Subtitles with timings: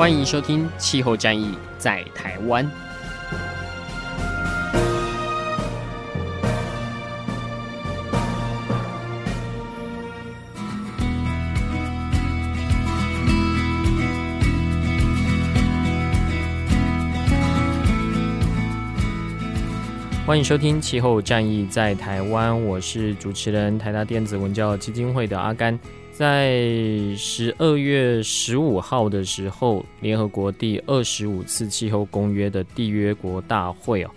[0.00, 2.64] 欢迎收听《气候战役在台湾》。
[20.24, 25.78] 欢迎收听《气候战役在台湾》，我是主持人台达电子文教基金会的阿甘。
[26.20, 26.60] 在
[27.16, 34.10] 十二月十五号的时候，联合国第二十五次气候公约的缔约国大会哦，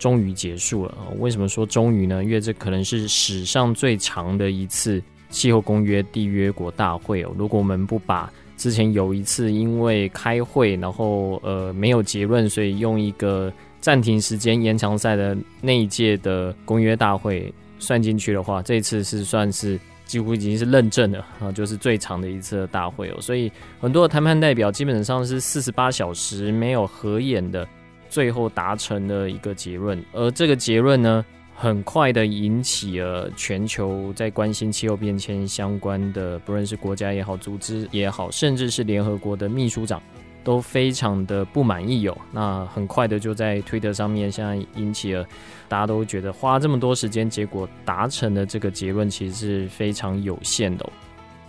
[0.00, 0.98] 终于结束了。
[1.20, 2.24] 为什么说终于呢？
[2.24, 7.32] 因为这可能是史上最长的一次气候公约缔约国大会哦。
[7.38, 19.78] 如果我们不把之前有一次因为开会然后呃没有结论，所以用一个暂停时间延长赛的那一届的公约大会算进去的话，这次是算是。
[20.08, 27.68] 几乎已经是认证了啊，就是最长的一次大会哦，所以很多的谈判代表基本上是四十八小时没有合眼的，
[28.08, 40.02] 最后达成了一个结论，而这个结论呢，很快的引起了全球在关心气候变迁相关的，不论是国家也好，组织也好，甚至是联合国的秘书长。
[40.44, 45.24] 都非常的不满意哦，那很快的就在推特上面，现在引起了
[45.68, 50.88] 大家都觉得花这么多时间，结果达成的这个结论其实是非常有限的。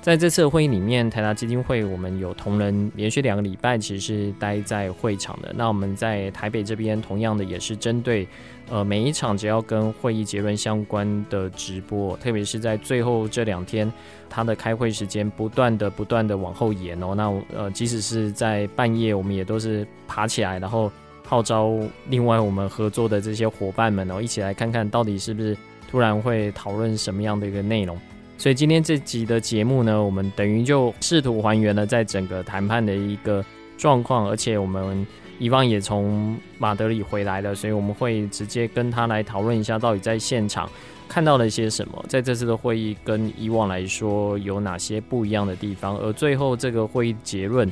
[0.01, 5.53] 在这次的会议里面，台达基金会我们有同仁连续两个礼拜其实是待在会场的。
[5.53, 8.25] 那我们在台北这边，同样的也是针对
[8.69, 13.91] 呃每一场只要跟会议结论相关的直播，特别是在最后这两天，
[14.29, 17.13] 它的开会时间不断的不断的往后延哦。
[17.13, 20.89] 那呃即使是在半夜，我们也都是爬起来，然后
[21.25, 21.77] 号召
[22.07, 25.55] 另外我们合作的这些伙伴们哦，一起来看看到底是不是
[25.91, 27.99] 突然会讨论什么样的一个内容。
[28.39, 33.43] 所以今天这集的节目呢，我们等于就试图还原了在整个谈判的一个
[33.77, 35.05] 状况，而且我们
[35.39, 40.69] 以往也从马德里回来了，所以我们会直接跟他来讨论一下，到底在现场
[41.09, 47.69] 看到了些什么，在这次的会议跟以往来说有哪些不一样的地方，而最后这个会议结论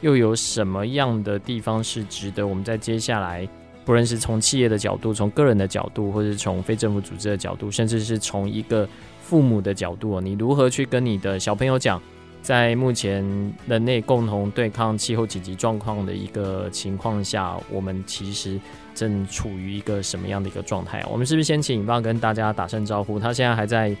[0.00, 3.46] 又有什么样的地方是值得我们在接下来，
[3.84, 8.88] 不论是从企业的角度、从个人的角度，或者是从非政府组织的角度，甚至是从一个
[9.28, 12.00] 父母的角度，你如何去跟你的小朋友讲，
[12.42, 13.24] 在目前
[13.66, 18.56] 人类共同对抗气候紧急状况的一个情况下，我们其实
[18.94, 21.04] 正处于一个什么样的一个状态？
[21.10, 23.18] 我们是不是先请尹放跟大家打声招呼？
[23.18, 23.92] 他现在还在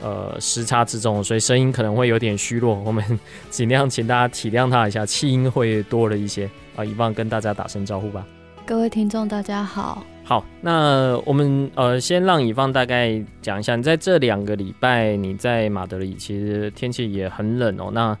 [0.00, 3.04] 呃时差之中，所以声音可能会有点虚弱，我们
[3.50, 6.84] 尽量请大家体谅他一下，气音会多了一些啊。
[6.84, 8.26] 尹放跟大家打声招呼吧。
[8.66, 10.04] 各位听众，大家好。
[10.32, 17.90] 好，那我们呃先让乙方大概讲一下，在这两个礼拜你在马德里，其实天气也很冷哦。
[17.92, 18.16] 那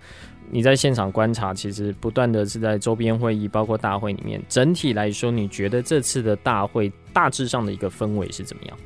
[0.50, 8.76] 你在现场观察，其实不断的是在周边会议，包括大会里面，整体来说，你觉得这次的大会大致上的一个氛围是怎么样？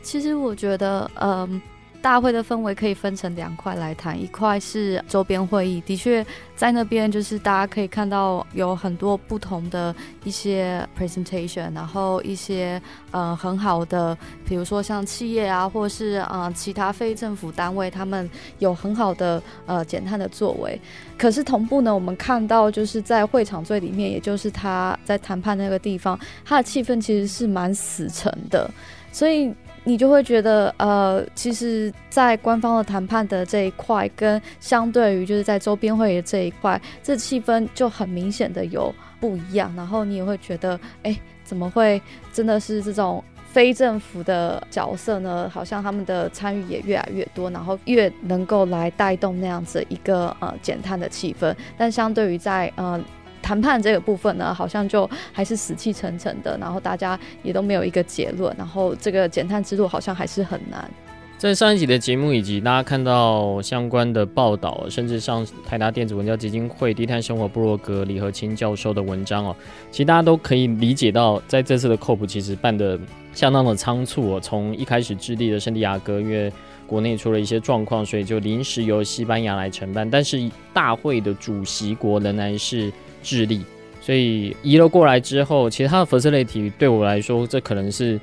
[0.00, 1.60] 其实我觉得，嗯、
[2.02, 6.24] 大会的氛围可以分成两块来谈，一块是周边会议，的确
[6.56, 9.94] 在那边就是大家可以看到有很多不同的
[10.24, 12.80] 一些 presentation，然后一些
[13.10, 14.16] 呃很好的，
[14.46, 18.28] 比如说像企业啊，或是呃其他非政府单位，他们
[18.58, 20.80] 有很好的呃减碳的作为。
[21.18, 28.70] 可是同步呢，我们看到就是在会场最里面，也就是他在谈判那个地方，他的气氛其实是蛮死沉的，
[29.12, 29.52] 所以。
[29.90, 39.74] 你就会觉得，呃，其实，在官方的谈判的这一块，跟相对于就是在周边会议这一块，这气氛就很明显的有不一样。
[39.74, 42.00] 然后你也会觉得，哎，怎么会
[42.32, 45.50] 真的是这种非政府的角色呢？
[45.52, 51.52] 好像他们的参与也越来越多，然后越能够来带动那样子一个呃减碳的气氛。
[51.76, 53.02] 但相对于在呃。
[53.42, 60.90] 谈判这个部分呢，好像就还是死气沉沉的，然后大家也都没有一个结论，然后这个减碳之路好像还是很难。
[61.38, 69.56] 在上一集的节目以及大家看到相关的报道，甚至上台达电子文教基金会低碳生活部落格李和清教授的文章哦，
[69.90, 73.00] 其实大家都可以理解到，在这次的 COP 其实办得
[73.32, 76.52] 相当的仓促哦，从一开始智利的圣地亚哥，因为
[76.86, 80.10] 国内出了一些状况，所以就临时由西班牙来承办。
[80.10, 80.38] 但是
[80.74, 83.62] 大会的主席国仍然是智利，
[84.00, 88.20] 所以移了过来之后，其实它的 facility 对我来说，这可能是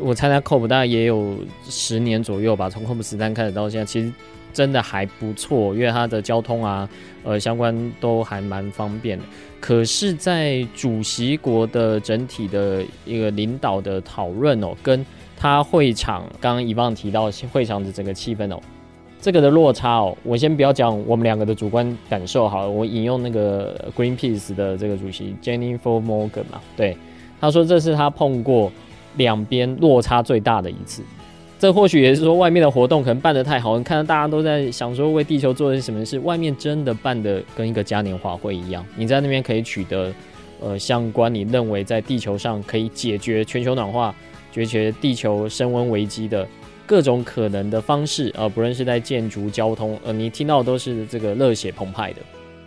[0.00, 1.36] 我参加 COP 大概也有
[1.68, 4.12] 十年左右吧，从 COP 十三开始到现在，其实
[4.52, 6.88] 真的还不错，因为它的交通啊，
[7.24, 9.24] 呃，相关都还蛮方便的。
[9.60, 15.04] 可是，在主席国的整体的一个领导的讨论哦，跟
[15.36, 18.60] 他会场刚刚以往提到会场的整个气氛哦，
[19.20, 26.96] 这个的落差哦，我先不要讲我们两个的主观感受好了，我引用那个 Greenpeace 的这个主席 Jennifer Morgan 嘛，对，
[27.40, 28.70] 他说这是他碰过
[29.16, 31.02] 两边落差最大的一次。
[31.58, 40.12] 这或许也是说，外面的活动可能办得太好，你看到大家都在想说为地球做些什么事，外面真的办得跟一个嘉年华会一样，你在那边可以取得
[40.60, 44.14] 呃相关你认为在地球上可以解决全球暖化、
[44.52, 46.46] 解决地球升温危机的
[46.86, 52.20] 各种可能的方式，呃，不论是在建筑、交通，呃，你听到都是这个热血澎湃的。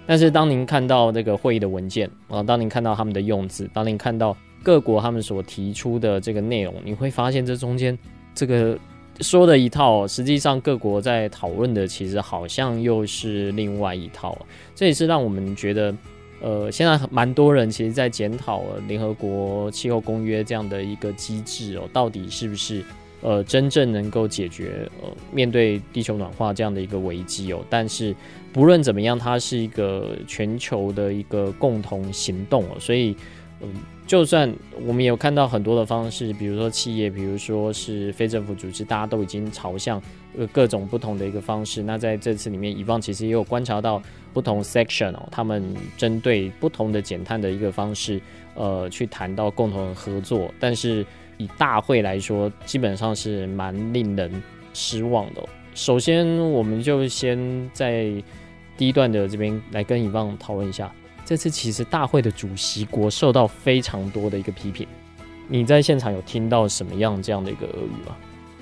[0.06, 7.98] 但是当您看到这个会议的文件啊、当您看到他们的用字，当您看到各国他们所提出的这个内容，你会发现这中间。
[8.36, 8.78] 这个
[9.22, 14.38] 说的一套，实际上各国在讨论的，其实好像又是另外一套。
[14.74, 15.94] 这也是让我们觉得，
[16.42, 22.84] 呃，现在蛮多人其实在检讨联合国气候公约这样的一个机制哦，到底是不是
[23.22, 27.64] 呃真正能够解决呃面对地球暖化这样的一个危机哦？
[27.70, 28.16] 但是
[28.52, 33.16] 不论怎么样，它是一个全球的一个共同行动哦，所以
[33.62, 33.70] 嗯。
[34.10, 34.52] 就算
[34.88, 40.02] 我们有看到很多的方式，比如说企业，比如说是非政府组织，大家都已经朝向
[40.36, 41.84] 呃各种不同的一个方式。
[41.84, 44.02] 那在这次里面，以往其实也有观察到
[44.34, 45.64] 不同 section 哦，他们
[45.96, 48.20] 针对不同的减碳的一个方式，
[48.56, 50.52] 呃，去谈到共同合作。
[50.60, 51.06] 但是
[51.40, 54.32] 以大会来说，基本上是蛮令人
[54.76, 55.42] 失望的。
[55.74, 58.12] 首先，我们就先在
[58.78, 60.92] 第一段的这边来跟以往讨论一下。
[61.26, 64.88] 这次其实大会的主席国受到非常多的一个批评，
[65.48, 68.16] 你在现场有听到什么样这样的一个俄语吗？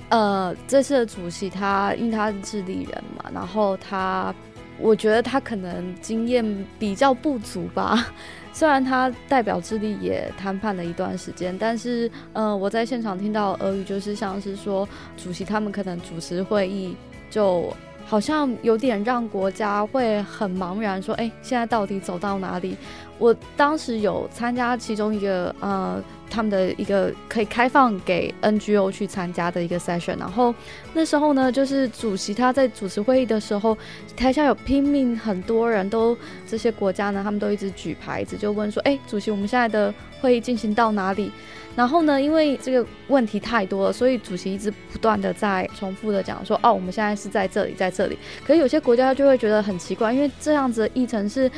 [0.10, 4.34] 呃，这次的主席他因为他是智利人嘛，然后他
[4.80, 8.08] 我觉得他可能经验比较不足吧。
[8.57, 16.95] 虽然他代表智利也谈判了一段时间，但是嗯，我在现场听到俄语就是像是说，主席他们可能主持会议
[17.30, 17.71] 就。
[18.09, 22.77] 好像有点让国家会很茫然，说：“哎，现在到底走到哪里？”
[23.19, 30.54] 我当时有参加其中一个呃，他们的一个可以开放给 NGO 去参加的一个 session，然后
[30.94, 33.78] 那时候呢，就是主席他在主持会议的时候，
[34.16, 41.32] 台下有拼命很多人都这些国家呢，他们都一直举牌子，就问说：“哎，主席，我们现在的会议进行到哪里？”
[41.78, 51.50] 然后呢，因为这个问题太多了，所以主席一直不断的在重复的讲说：“哦，我们现在是在这里，在这里。”可是有些国家就会觉得很奇怪，因为这样子的议程是，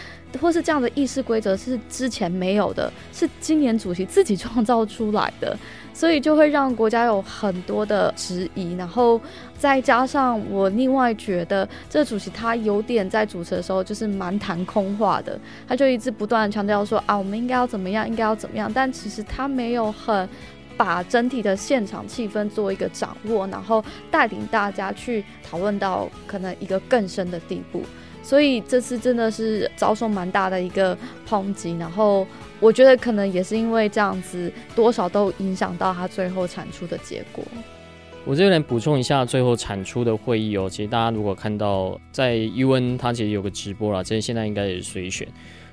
[0.41, 5.57] 或是这样的议事规则是之前没有的，是今年主席自己创造出来的。
[5.99, 9.19] 所以就会让国家有很多的质疑，然后
[9.57, 15.37] 再加上我另外觉得这个主席他有点在主持的时候就是蛮谈空话的，
[15.67, 20.29] 他就一直不断强调说啊，我们应该要怎么样，应该要怎么样，但其实他没有很
[20.77, 27.83] 把整体的现场气氛做一个掌握，然后带领大家去讨论到可能一个更深的地步。
[28.29, 30.95] 所以这次真的是遭受蛮大的一个
[31.27, 32.27] 抨击，然后。
[32.61, 37.41] 我觉得可能也是因为这样子，多少都影响到他最后产出的结果。
[38.25, 40.69] 我这边补充一下最后产出的会议哦。
[40.69, 45.25] 其实大家如果看到在 UN，它其实有个直播啦，这现在应该也是随选，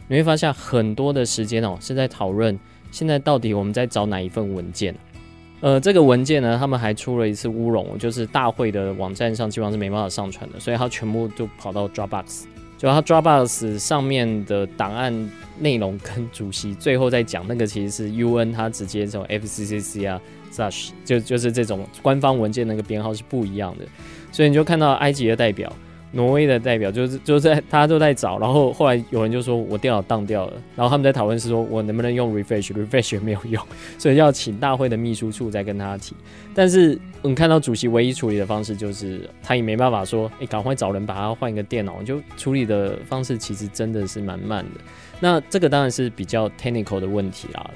[0.07, 2.57] 你会发现很多的时间哦是在讨论
[2.93, 4.95] 现在到底我们在找哪一份文件。
[5.61, 12.45] 呃，这个文件呢，他们还出了一次乌龙，就是大会的网站上基本上是没办法上传的，所以它全部就跑到 Dropbox。
[12.77, 20.21] 就它 Dropbox 上面的档案内容跟主席最后在讲那个其实是 UN，它直接这种 FCCC 啊
[20.53, 23.87] ，such 就就是这种官方文件那个编号是不一样的，
[24.31, 25.73] 所以你就看到埃及的代表。
[26.13, 33.63] 挪威的代表就是就在他都在找，然后后来有人就说我电脑当掉了，然后他们在讨论是说我能不能用 refresh，refresh 也没有用，
[33.99, 36.15] 所以要请大会的秘书处再跟他提。
[36.55, 44.81] 但是你看到主席唯一处理的方式就是他也没办法说，哎，赶快找人把他换一个电脑，就处理的方式其实真的是蛮慢的。
[45.21, 47.71] 那这个当然是比较 technical 的问题啦。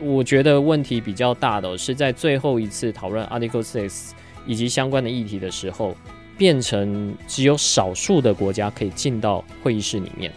[0.00, 4.10] 我觉得问题比较大的是在最后一次讨论 Article Six
[4.46, 5.94] 以及相关的议题的时候。
[6.36, 10.32] 变成只有少数的国家可以进到会议室里面，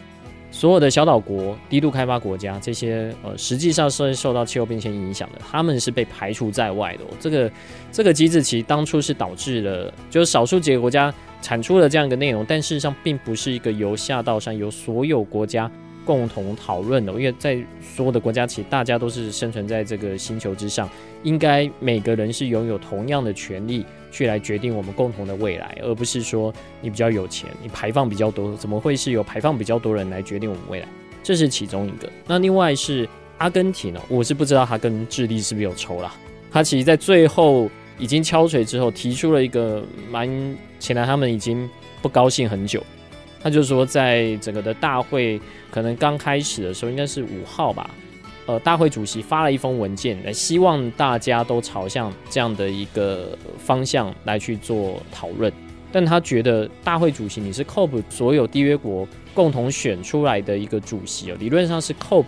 [0.52, 7.00] 所有的小岛国、低度开发国家这些呃，实际上是受到气候变迁影响的，他们是被排除在外的。
[7.20, 7.52] 这个
[7.92, 15.70] 这个机制其实当初是导致了，就是少数几个国家产出了这样一个内容，但事实上并不是一个由下到上由所有国家
[16.06, 20.90] 共同讨论的，因为在所有的国家其实大家都是生存在这个星球之上，
[21.24, 23.86] 应该每个人是拥有同样的权利
[24.18, 30.88] 去来决定我们共同的未来，而不是说你比较有钱，你排放比较多，怎么会是由排放比较多人来决定我们未来？
[31.22, 32.10] 这是其中一个。
[32.26, 33.08] 那另外是
[33.38, 36.16] 阿根廷呢，我是不知道他跟智利是不是有仇啦。
[36.50, 37.70] 他其实在最后
[38.00, 40.28] 已经敲锤之后，提出了一个蛮
[40.80, 41.70] 显然他们已经
[42.02, 42.84] 不高兴很久。
[43.40, 47.88] 他就说，在整个的大会可能刚开始的时候，应该是五号吧，
[48.48, 55.52] 呃，大会主席发了一封文件，来希望大家都朝向这样的一个方向来去做讨论。
[55.92, 62.26] 但他觉得大会主席你是 COP 所有缔约国共同选出来的一个主席哦，理论上是 COP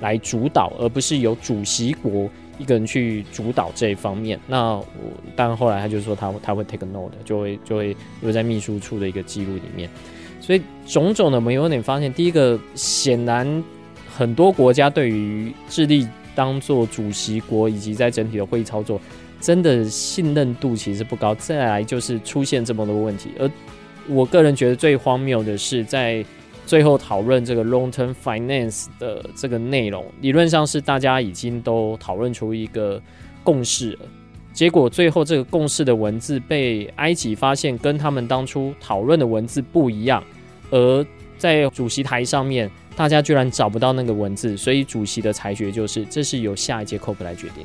[0.00, 4.38] 来主导，而不是由主席国一个人去主导这一方面。
[4.46, 4.84] 那我，
[5.36, 9.88] 但后来他就说他他会 take a note，就会就会留在秘书处的一个记录里面。
[10.40, 13.64] 所以种种的，我们有点发现，第一个，显然
[14.16, 19.00] 很多国家对于智利当做主席国以及在整体的会议操作，
[19.40, 21.34] 真的信任度其实不高。
[21.34, 23.50] 再来就是出现这么多问题，而
[24.08, 26.24] 我个人觉得最荒谬的是，在
[26.66, 33.00] 最后讨论这个 long-term finance 的这个内容，理论上是大家已经都讨论出一个
[33.42, 34.00] 共识了，
[34.52, 40.22] 结果最后这个共识的文字被埃及发现跟他们当初讨论的文字不一样。
[40.70, 41.04] 而
[41.36, 47.64] 在主席台上面，大家居然找不到那个文字，所以主席的裁决就是，这是由下一届 COP 来决定。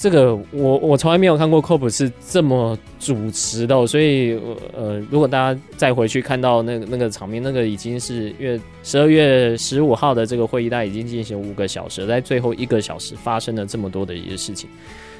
[0.00, 4.38] 这个我我从来没有看过 COP 是这么主持的，所以
[4.76, 14.70] 呃，如果大家再回去看到那个那个场面，那个已经是月十二月十五号的这个会议，大概已经进行五个小时，在最后一个小时发生了这么多的一些事情。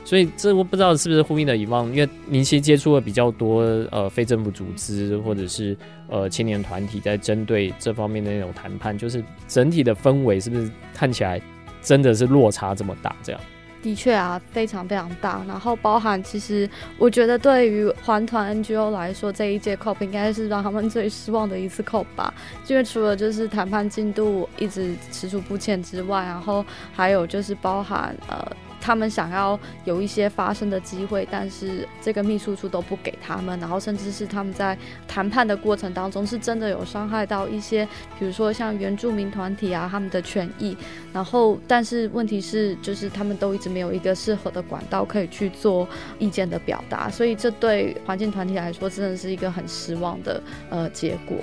[0.09, 3.61] 所以这我不知道是不是呼应的以往，因为您其实接触了比较多
[3.91, 5.77] 呃非政府组织或者是
[6.09, 11.39] 呃青年团体，在针对这方面的那种谈判，就是整体的氛围是不是看起来
[11.83, 13.15] 真的是落差这么大？
[13.23, 13.41] 这样
[13.83, 15.45] 的确啊，非常非常大。
[15.47, 22.33] 然后包含其实我觉得对于环团 NGO 来说，这一届 COP 应该是让他们最失望的一次 COP 吧，
[22.67, 28.51] 因为除了就是谈判进度一直持续不前之外，然后还有就是包含呃。
[28.81, 37.87] 他们想要有一些发声的机会，但是这个秘书处都不给他们，然后甚至是他们在谈判的过程当中，是真的有伤害到一些，
[38.19, 40.77] 比如说像原住民团体啊，他们的权益。
[41.13, 51.37] 然后，但是问题是，就是他们都一直没有一个适合的管道可以去做意见的表达，所以这对环境团体来说，真的是一个很失望的呃结果。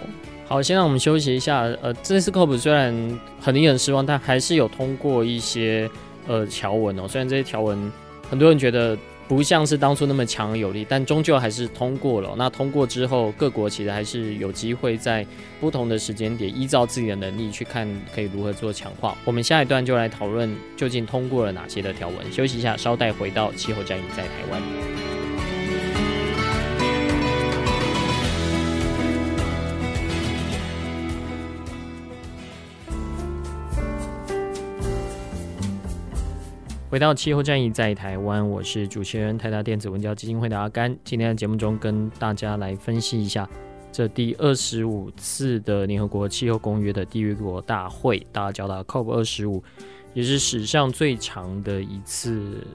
[0.47, 1.61] 好，先让我们休息一下。
[1.81, 2.93] 呃，这次 COP 虽然
[3.41, 5.89] 很令人失望，但还是有通过一些。
[6.27, 7.91] 呃，条文哦，虽然这些条文
[8.29, 12.33] 很多人觉得不像是当初那么强有力，但终究还是通过了。
[12.37, 15.25] 那通过之后，各国其实还是有机会在
[15.59, 19.17] 不同的时间点，依照自己的能力去看可以如何做强化。
[19.25, 22.17] 我们下一段就来讨论究竟通过了哪些的条文。
[22.31, 25.24] 休息一下，稍待回到气候战役在台湾。
[36.95, 40.97] 回到气候战役在台湾，我是主持人台达电子文教基金会的阿甘。
[41.03, 43.45] 今天的节目中，跟大家来分析一下
[43.91, 49.61] 这第二十五次的联合国气候公约的缔约国大会，大家叫它 COP 二十五，
[50.13, 52.65] 也是史上最长的一次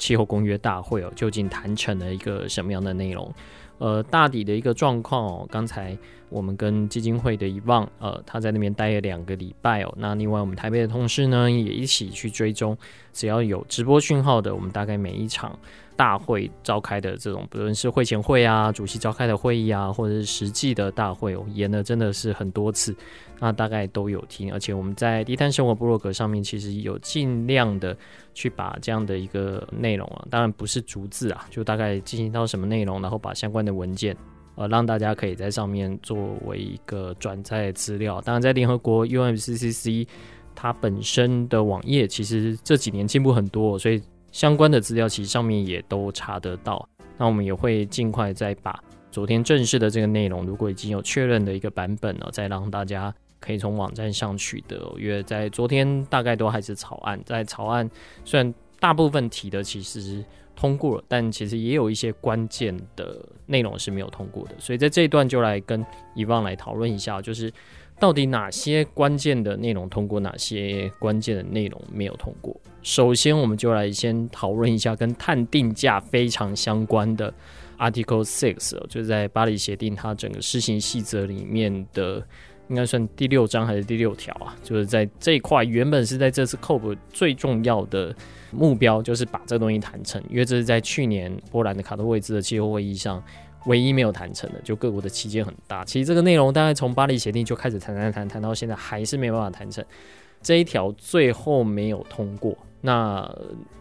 [0.00, 1.12] 气候公约大会哦。
[1.14, 3.32] 究竟谈成了一个什么样的内容？
[3.80, 5.98] 呃，大抵的一个状况哦，刚才。
[6.30, 9.92] 我们跟基金会的遗忘，呃，他在那边待了两个礼拜哦。
[9.96, 12.78] 那另外我们台北的同事呢，也一起去追踪，
[13.12, 15.58] 只要有直播讯号的，我们大概每一场
[16.00, 22.96] 大会召开的这种，不论是会前会啊、主席召开的会议啊，或者是实际的大会哦，演的真的是很多次，
[23.38, 24.50] 那大概都有听。
[24.50, 27.94] 而且我们在低碳生活部落格上面，其实有尽量的
[28.32, 34.16] 去把这样的一个内容啊，当然不是逐字啊，就大概进行到什么内容，然后把相关的文件。
[34.54, 36.16] 呃，让大家可以在上面作
[36.46, 38.22] 为一个转载资料。
[38.22, 40.08] 当然，在联合国 UNFCCC
[40.54, 46.88] 它本身的网页，其实这几年进步很多，所以相关的资料其实上面也都查得到。
[47.16, 54.76] 那我们也会尽快再把昨天正式的这个内容，如果已经有确认的一个版本了，再让大家可以从网站上取得。
[54.98, 57.90] 因为在昨天大概都还是草案，在草案
[58.24, 60.24] 虽然大部分提的其实。
[60.56, 64.54] 通过了，但其实也有一些关键的内容是没有通过的。
[64.58, 65.82] 所以在这一段就来跟
[66.14, 67.50] 伊旺来讨论一下，就是
[68.00, 72.58] 到底哪些关键的内容通过，哪些关键的内容没有通过。
[72.82, 77.32] 首先，我们就来先讨论一下跟碳定价非常相关的
[77.78, 82.26] Article Six，就是在巴黎协定它整个施行细则里面的。
[82.68, 84.54] 应该算第六章还是第六条啊？
[84.62, 88.14] 就是在这一块，原本是在这次 COP 最重要的
[88.52, 93.20] 目标，就是把这个东西谈成，因为这是在去年波兰的卡托维兹的气候会议上
[93.66, 95.84] 唯一没有谈成的，就各国的期间很大。
[95.84, 99.84] 其实这个内容大概从巴黎协定就开始谈谈谈谈到现在，还是没有办法谈成。
[100.42, 102.56] 这一条最后没有通过。
[102.80, 103.30] 那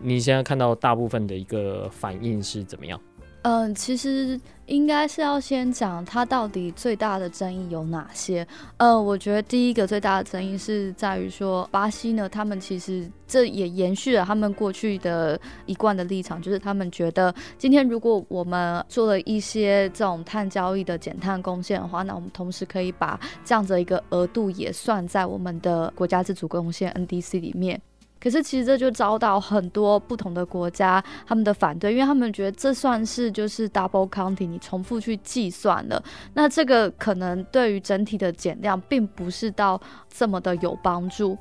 [0.02, 3.00] 你现在看到大部分的一个反应是怎么样？
[3.44, 8.46] 嗯，其实应该是要先讲它到底最大的争议有哪些。
[8.76, 27.82] 呃，我觉得第一个最大的争议是在于说，巴西呢，他们其实这也延续了他们过去的一贯的立场，就是他们觉得今天如果我们做了一些这种碳交易的减碳贡献的话，那我们同时可以把这样子一个额度也算在我们的国家自主贡献 NDC 里面。
[28.22, 41.38] 可是其实这就遭到很多不同的国家他们的反对，因为他们觉得这算是就是 double counting，你重复去计算了，那这个可能对于整体的减量并不是到这么的有帮助。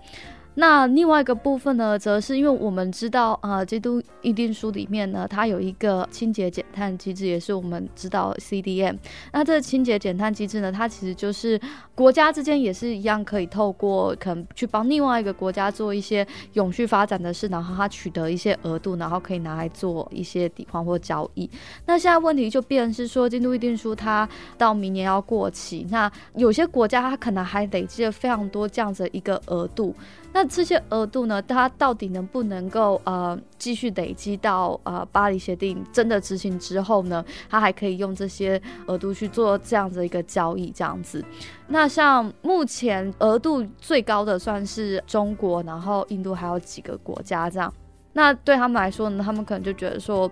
[0.59, 8.97] 那另外一个部分呢，则是因为我们知道，呃，京都议定书里面呢，它有一个清洁减碳机制，也是我们知道 CDM。
[9.33, 11.61] 那这个清洁减碳机制呢，它其实就是
[11.95, 21.49] 国家之间也是一样，可以透过可能去帮另外一个国家做一些永续发展的事，然后它取得一些额度，然后可以拿来做一些抵换或交易。
[21.87, 29.95] 那现在问题就变成是说，京都议定书它到明年要过期，那有些国家它可能还累积了非常多这样子的一个额度。
[30.33, 37.25] 那这些额度呢，它到底能不能够呃继续累积到呃巴黎协定真的执行之后呢？
[37.49, 41.25] 它还可以用这些额度去做这样子一个交易，这样子。
[41.67, 47.73] 那像目前额度最高的算是中国，然后印度还有几个国家这样。
[48.13, 50.31] 那对他们来说呢，他们可能就觉得说，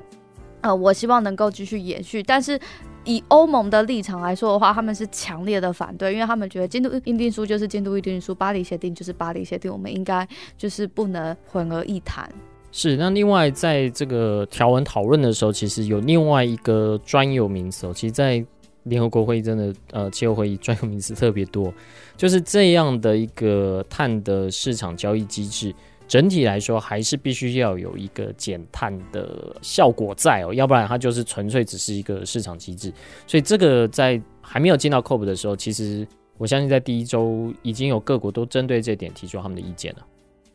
[0.61, 2.61] 呃，我希望能够继续延续，但是。
[3.07, 12.31] 以欧盟的立场来说的话，他们是强烈的反对，因为他们觉得京都议定书就是京都议定书，巴黎协定就是巴黎协定，我们应该就是不能混而一谈。
[12.73, 18.45] 是，那另外在这个条文讨论的时候，其实有另外一个专有名词哦，其实，在
[18.83, 21.73] 联合国会议真的呃气候会议专有名词特别多，
[22.17, 25.75] 就是这样的一个碳的市场交易机制。
[26.09, 32.93] 整体来说，还是必须要有一个减碳的效果在哦，要不然它就是纯粹只是一个市场机制。
[33.27, 36.07] 所以这个在还没有进到 COP 的时候，其实
[36.39, 40.07] 我相信在第一周已经有各国都针对这点提出他们的意见了。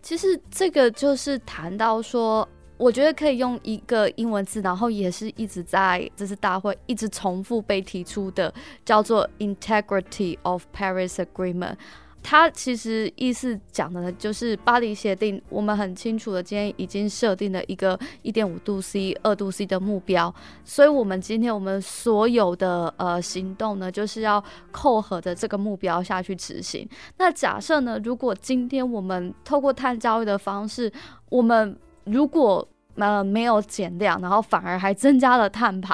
[0.02, 8.52] 其实这个就是谈到说，我觉得可以用一个英文字，然后也是一直在这次大会一直重复被提出的，
[8.86, 11.76] 叫做 Integrity of Paris Agreement。
[12.24, 26.88] 它其实意思讲的呢，就是巴黎协定，我们很清楚的，今天已经设定了一个一点五度 C、二度 C 的目标，所以我们今天我们所有的呃行动呢，就是要扣合着这个目标下去执行。
[27.18, 30.92] 那假设呢，如果今天我们透过碳交易的方式，
[31.30, 35.93] 我们如果呃，没有减量，然后反而还增加了碳排，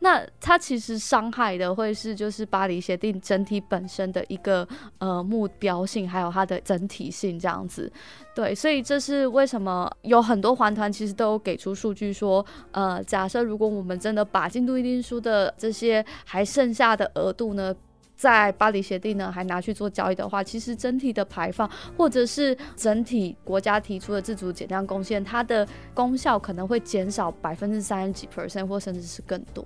[0.00, 4.66] 那它其实伤害的会是就是巴黎协定整体本身的一个
[4.98, 7.92] 呃目标性，还有它的整体性这样子。
[8.34, 17.74] 对，所以这是为什么有很多环团其实都给出数据说，呃，假设如果我们真的把京都议定书的这些还剩下的额度呢，
[18.18, 29.64] 在巴黎协定呢，还拿去做交易的话，其实整体的排放或者是整体国家提出的自主减量贡献，它的功效可能会减少百分之三十几 percent，或甚至是更多。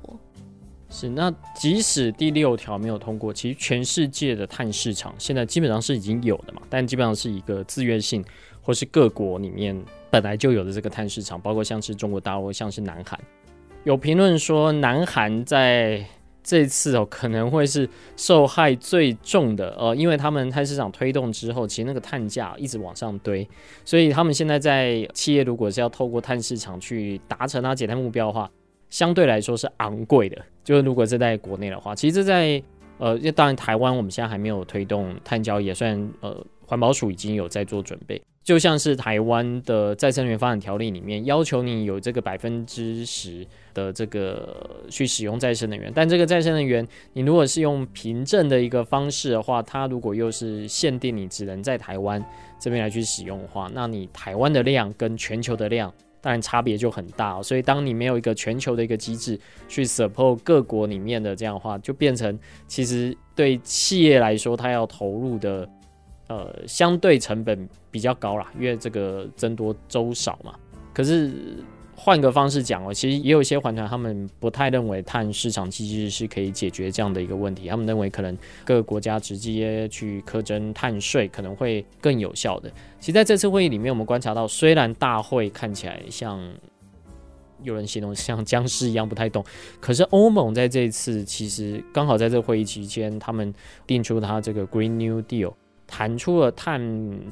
[0.90, 8.22] 是，那即使第六条没有通过，其实全世界的碳市场现在基本上是已经有的嘛，但基本上是一个自愿性，
[8.60, 9.74] 或是各国里面
[10.10, 13.18] 本来就有的这个碳市场，包括像是中国大陆，像是南韩，
[13.84, 16.06] 有评论说南韩在。
[16.42, 23.48] 这次哦，可能会是受害最重的，呃，因为他们碳市场推动之后，其实那个碳价一直往上堆，
[23.84, 28.50] 所以他们现在在企业如果是要透过碳市场去达成它减碳目标的话，
[28.90, 30.36] 相对来说是昂贵的。
[30.64, 32.62] 就是如果是在国内的话，其实这在
[32.98, 38.20] 呃，当然台湾我们现在还没有推动碳交易，也算呃，环保署已经有在做准备。
[38.44, 52.24] 就像是台湾的再生能源发展条例里面要求你有这个百分之十的这个去使用再生能源，但这个再生能源你如果是用凭证的一个方式的话，它如果又是限定你只能在台湾
[52.58, 57.40] 这边来去使用的话，那你台湾的量跟全球的量当然差别就很大。
[57.42, 65.68] 所以当你没有一个全球的一个机制去 support 各国里面的这样的话，就变成其实对企业来说，它要投入的
[66.36, 70.54] 呃相对成本比较高啦，因为这个增多粥少嘛。
[70.94, 71.32] 可是。
[71.94, 77.68] 换个方式讲哦，其实也有一些环团，他们不太认为碳市场机制是可以解决这样的一个问题。
[77.68, 82.68] 他们认为可能各个国家直接去课征碳税可能会更有效的。
[82.98, 86.40] 其实在这次会议里面，我们观察到，虽然大会看起来像
[87.62, 89.44] 有人形容像僵尸一样不太动，
[89.78, 93.54] 可是欧盟在这一次其实刚好在这个会议期间，他们
[93.86, 95.52] 定出他这个 Green New Deal。
[95.94, 96.80] 谈出了碳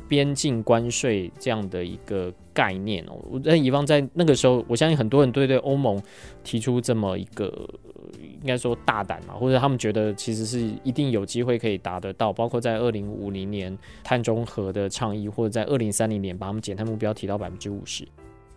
[0.06, 5.98] 边境关税这样的一个概念哦，那以方在那个时候，我相信很多人对对欧盟
[6.44, 7.50] 提出这么一个
[8.42, 18.06] 应该说大胆嘛，或者他们觉得其实是一定有机会可以达得到，包括在二零五零年碳中和的倡议，或者在二零三零年把他们减碳目标提到百分之五十，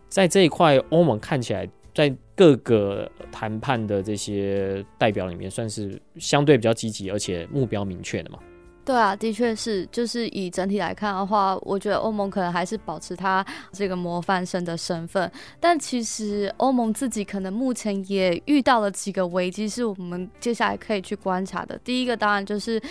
[0.10, 8.38] 在这一块，欧盟看起来在各个谈判的这些代表里面，算是相对比较积极，而且目标明确的嘛。
[8.86, 15.32] 对啊，的确是，就是以整体来看的话，我觉得欧盟可能还是保持它这个模范生的身份。
[15.58, 21.80] 但其实欧盟自己可能目前也遇到了几个危机，是我们接下来可以去观察的。
[21.82, 22.82] 第一个当然就是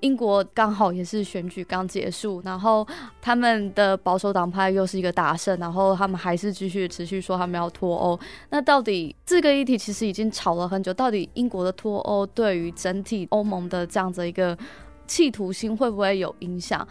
[0.00, 2.86] 英国刚好也是选举刚结束，然后
[3.20, 8.18] 他们的保守党派又是一个大胜，然后他们还是继续持续说他们要脱欧。
[8.48, 14.56] 那到底这个议题其实已经吵了很久，到底英国的脱欧对于整体欧盟的这样子一个。
[15.12, 16.88] 企图心会不会有影响？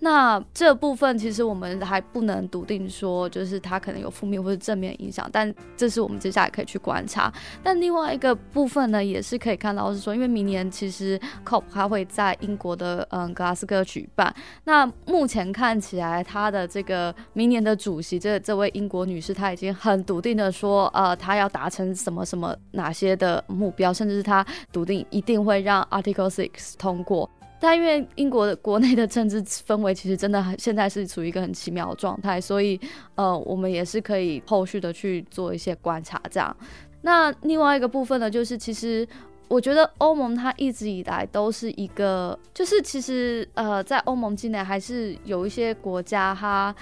[0.00, 7.32] 那这部分其实我们还不能笃定说，就是它可能有负面或者正面影响，但这是我们接下来可以去观察。
[7.62, 14.34] 但另外一个部分呢，也是可以看到是说，因为明年其实 COP 它会在英国的嗯格拉斯哥举办。
[14.64, 27.30] 那目前看起来，他的这个明年的主席这这位英国女士，她已经很笃定的说，呃，她要达成什么什么哪些的目标，甚至是她笃定一定会让 Article Six 通过。
[27.66, 32.78] 但因为英国的国内的政治氛围其实真的很现在是处于一个很奇妙的状态，所以
[33.14, 36.20] 呃，我们也是可以后续的去做一些观察。
[36.30, 36.54] 这样，
[37.00, 39.08] 那另外一个部分呢，就是其实
[39.48, 46.74] 我觉得欧盟它一直以来都是一个，就是其实呃，在欧盟境内还是有一些国家它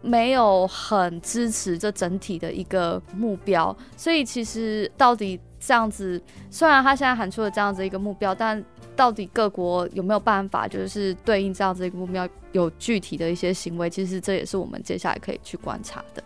[0.00, 6.18] 没有很支持这整体的一个目标，所以其实到底这样子，
[6.50, 8.64] 虽然他现在喊出了这样子一个目标，但
[9.00, 13.88] 到底各国有没有办法，就是对应这样子一个目标，有具体的一些行为？
[13.88, 16.22] 其实这也是我们接下来可以去观察的。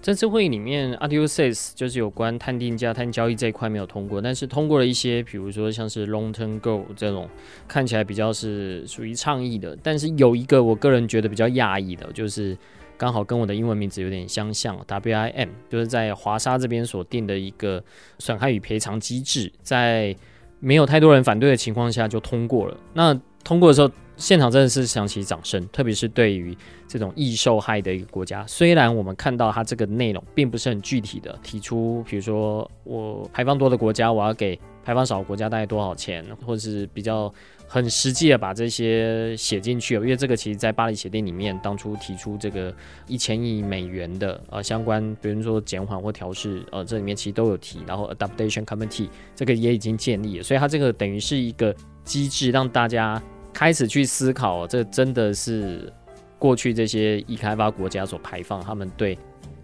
[0.00, 7.28] 这次会议里面，Article 6就是有关碳定价、碳交易这一块没有通过，但是通过了一些，比如说像是 Long Term g o 这种
[7.68, 9.76] 看起来比较是属于倡议的。
[9.82, 12.56] 但是有一个我个人觉得比较讶异的，就是
[12.96, 17.84] 刚好跟我的英文名字有点相像，WIM，就是在华沙这边所定的一个
[18.18, 20.16] 损害与赔偿机制，在。
[20.64, 22.76] 没有太多人反对的情况下就通过了。
[22.94, 26.56] 那通过的时候，现场真的是响起掌声，特别是对于
[26.88, 28.42] 这种易受害的一个国家。
[28.46, 37.32] 虽然我们看到它这个内容并不是很具体的提出，比如说我排放多的国家，我要给排放少的国家大概多少钱，或者是比较。
[37.66, 42.72] 很实际的把这些写进去，因为这个其实在巴黎协定里面当初提出这个
[43.08, 53.20] 一千亿美元的呃相关，比如说减缓或调试，呃这里面其实都有提，然后 Adaptation Committee 这个也已经建立了，所以它这个等于是一个机制，让大家
[53.52, 55.90] 开始去思考，这真的是
[56.38, 59.18] 过去这些已开发国家所排放，他们对。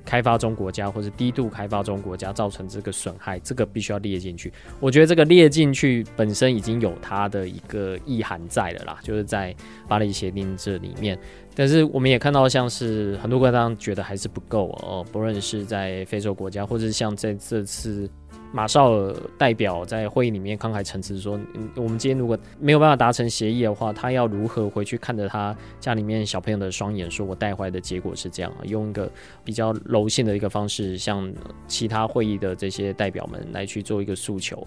[0.04, 4.52] 开发中国家或是低度开发中国家造成这个损害，这个必须要列进去。
[4.80, 9.54] 我觉得这个列进去本身已经有它的一个意涵在了啦，就是在
[9.88, 11.18] 巴黎协定这里面。
[11.54, 18.08] 但是我们也看到，像是很多国家觉得还是不够哦，不论是在非洲国家，或者像在这次。
[18.52, 29.10] 马绍尔代表在会议里面慷慨陈词说：“嗯，我们今天如果没有办法达成协议的话，他要如何回去看着他家里面小朋友的双眼，说我带回来的结果是这样，用一个
[29.44, 31.32] 比较柔性的一个方式，向
[31.68, 34.60] 其他会议的这些代表们来去做一个诉求。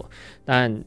[0.44, 0.82] 但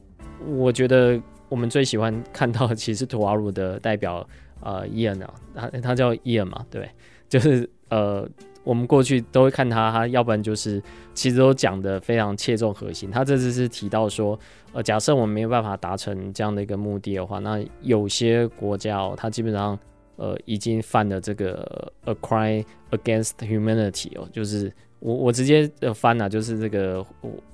[0.46, 4.28] 我觉得我们最喜欢看到其实图瓦鲁的代表
[4.60, 6.88] 呃伊恩啊，他他叫伊恩嘛，对，
[7.28, 8.28] 就是呃。”
[8.64, 10.82] 我们过去都会看他，他要不然就是
[11.14, 13.10] 其实都讲得非常切中核心。
[13.10, 14.38] 他这次是提到说，
[14.72, 19.78] 呃，假设我们没有办法达成这样的一个目的的话，那有些国家哦，他基本上
[20.16, 27.04] 呃已经犯了这个 a crime against humanity 哦，就是我我直接呃翻了，就是这个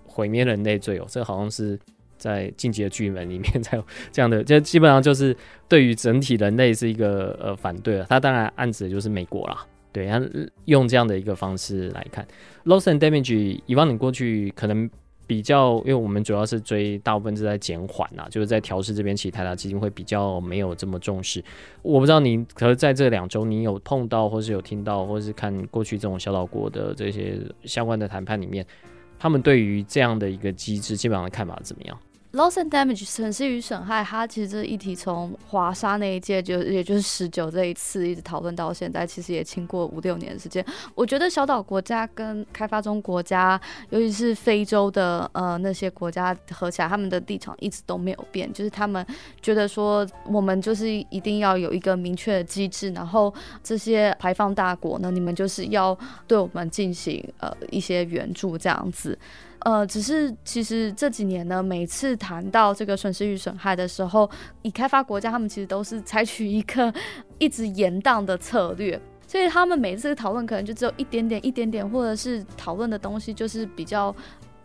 [0.04, 1.78] 毁灭人类罪哦，这好像是
[2.16, 5.36] 在进阶的巨人里面才有这样的，就基本上就是
[5.68, 8.06] 对于整体人类是一个呃反对了。
[8.08, 9.64] 他当然暗指的就是美国啦。
[9.94, 10.20] 对，他
[10.66, 12.26] 用这样的一个方式来看
[12.66, 14.90] ，loss and damage，以往你过去可能。
[15.26, 21.42] 比较，因为我们主要是追，大部分是在减缓呐，就是在调试这边，其实台达基金会比较没有这么重视。
[21.80, 28.66] 我不知道你，可是在这两周，你有碰到，或是有听到，或是看过去这种小岛国的这些相关的谈判里面，
[29.18, 31.98] 他们对于这样的一个机制，基本上的看法怎么样
[32.34, 40.64] ？Loss and damage，损失与损害，它其实这议题从华沙那一届就也就是十九这一次一直讨论到现在，其实也经过五六年的时间。
[40.96, 49.06] 我觉得小岛国家跟开发中国家，尤其是非洲的呃那些国家合起来，他们的立场一直都没有变，就是他们
[49.40, 59.16] 觉得说我们就是一定要有一个明确的机制，然后这些排放大国呢，你们就是要对我们进行呃一些援助这样子。
[59.64, 66.92] 呃，只是其实这几年呢，每次谈到这个损失与损害的时候，以开发国家，他们其实都是采取一个
[67.38, 74.14] 一直延宕的策略，所以他们每次讨论可能就只有一点点、一点点，或者是讨论的东西就是比较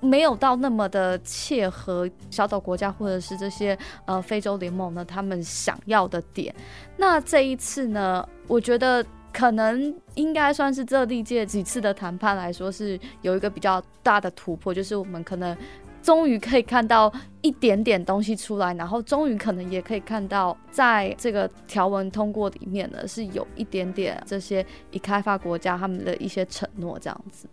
[0.02, 6.54] 没有到那么的切合小岛国家或者是这些呃非洲联盟呢他们想要的点。
[6.98, 9.06] 那这一次呢，我觉得。
[9.32, 15.56] 可能应该算是这历届几次的谈判来说，是有一个比较大的突破，就是我们可能
[16.02, 17.12] 终于可以看到
[17.42, 27.48] 一点点东西出来，然后终于可能也可以看到，在这个条文通过里面呢，是有一点点这些已开发国家他们的一些承诺这样子。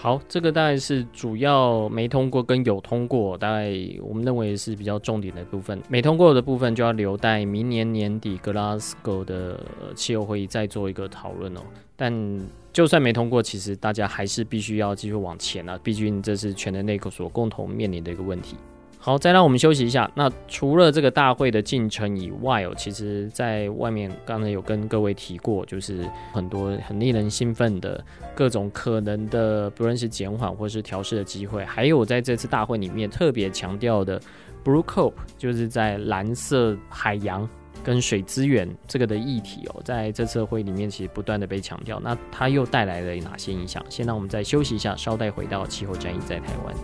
[0.00, 3.68] 好，这个大概是主要没通过跟有通过，大概
[4.00, 5.76] 我们认为是比较重点的部分。
[5.88, 9.58] 没通过的部分就要留待明年年底 Glasgow 的
[9.96, 11.60] 气候会议再做一个讨论哦。
[11.96, 12.40] 但
[12.72, 18.56] 就算没通过，其实大家还是必须要继续往前啊，毕竟这是全人类所共同面临的一个问题。
[19.00, 20.10] 好，再让我们休息一下。
[20.14, 34.20] 那除了这个大会的进程以外哦，其实在外面刚才有跟各位提过，就是很多很令人兴奋的各种可能的，不论是减缓或是调试的机会，还有在这次大会里面特别强调的
[34.64, 37.48] Blue cope，就是在蓝色海洋
[37.84, 42.00] 跟水资源这个的议题哦，在这次会里面其实不断的被强调。
[42.00, 43.82] 那它又带来了哪些影响？
[43.88, 46.74] 先让我们再休息一下，稍待回到气候战役在台湾。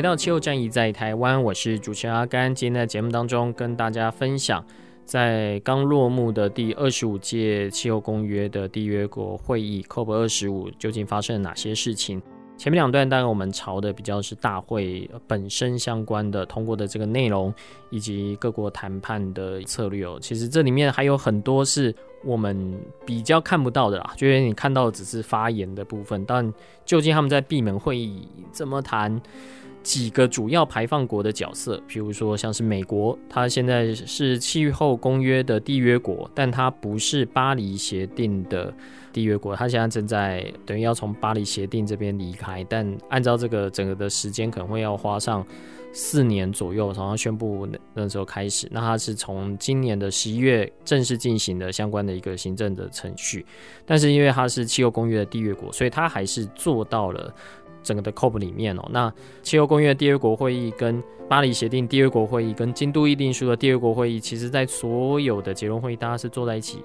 [0.00, 2.54] 回到气候战役在台湾，我是主持人阿甘。
[2.54, 4.64] 今天在节目当中跟大家分享，
[5.04, 12.18] 在刚落幕的第二十五届气候公约的缔约国会议 COP 二十五究竟发生了哪些事情？
[12.56, 17.52] 前面两段当然我们朝的比较是大会本身相关的通过的这个内容，
[17.90, 20.18] 以及各国谈判的策略哦。
[20.18, 26.50] 其实这里面还有很多是我们比较看不到的啦，就是你看到的只是发言的部分，但
[26.86, 29.20] 究竟他们在闭门会议怎么谈？
[29.82, 38.72] 几个主要排放国的角色，比如说像是美国，它现在是气候公约的缔约国，但它不是巴黎协定的
[39.12, 45.44] 缔约国，它现在正在等于要从巴黎协定这边离开，但按照这个整个的时间，可能会要花上
[45.92, 53.44] 四年左右，从它宣布那时候开始，那它是从今年的十一月正式进行的相关的一个行政的程序，
[53.86, 57.34] 但是因为它是气候公约的缔约国，所以它还是做到了。
[57.82, 59.12] 整个的 COP 里面哦，那
[59.42, 66.82] 气候公约第二国会议跟巴黎协定第二国会议跟京都议定书的第二国会议，其实在所有的结论会议，大家是坐在一起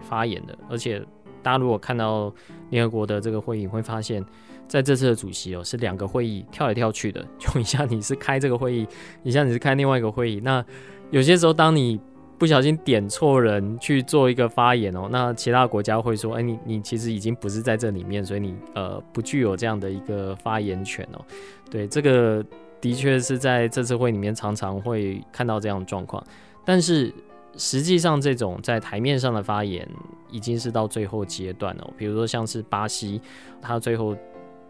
[0.00, 0.56] 发言的。
[0.70, 1.00] 而且
[1.42, 2.32] 大家如果看到
[2.70, 4.24] 联合国的这个会议，会发现
[4.66, 8.86] 在这次的主席哦是两个会议跳来跳去的，就一下你是开这个会议，
[9.22, 10.40] 一下你是开另外一个会议。
[10.42, 10.64] 那
[11.10, 11.98] 有些时候当你
[12.38, 21.24] 不小心点错人去做一个发言哦，那其他国家会说，哎，你你其实已经不是在这里面，所以你呃不具有这样的一个发言权哦。
[21.68, 22.44] 对，这个
[22.80, 26.24] 的确是在这次会里面常常会看到这样的状况，
[26.64, 27.12] 但是
[27.56, 29.86] 实际上这种在台面上的发言
[30.30, 31.90] 已经是到最后阶段了。
[31.96, 33.20] 比如说像是巴西，
[33.60, 34.16] 他最后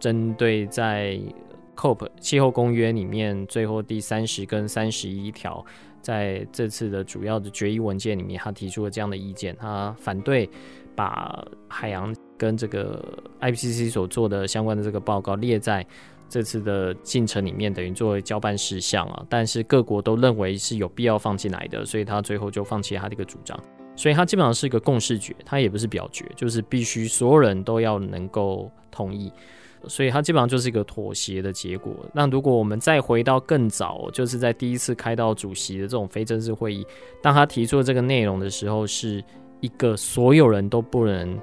[0.00, 1.20] 针对在
[1.76, 5.62] COP 气候公约里面最后第三十跟三十一条。
[6.08, 10.48] 在这次的主要的决议文件里面，他提出了这样的意见，他反对
[10.96, 13.04] 把海洋跟这个
[13.42, 15.86] IPCC 所做的相关的这个报告列在
[16.26, 19.22] 这次的进程里面，等于作为交办事项啊。
[19.28, 23.58] 但是各国都认为是有必要放进来的，所以他最后就放弃他这个主张。
[23.94, 29.30] 所以他基本上是一个共识决，他也不是表决，就是必须所有人都要能够同意。
[29.86, 31.94] 所以它基本上就是一个妥协的结果。
[32.12, 36.86] 那如果我们再回到更早，就是在第一次开到主席的这种非正式会议，
[37.22, 39.22] 当他提出这个内容的时候，是
[39.60, 41.38] 一个所有人都不能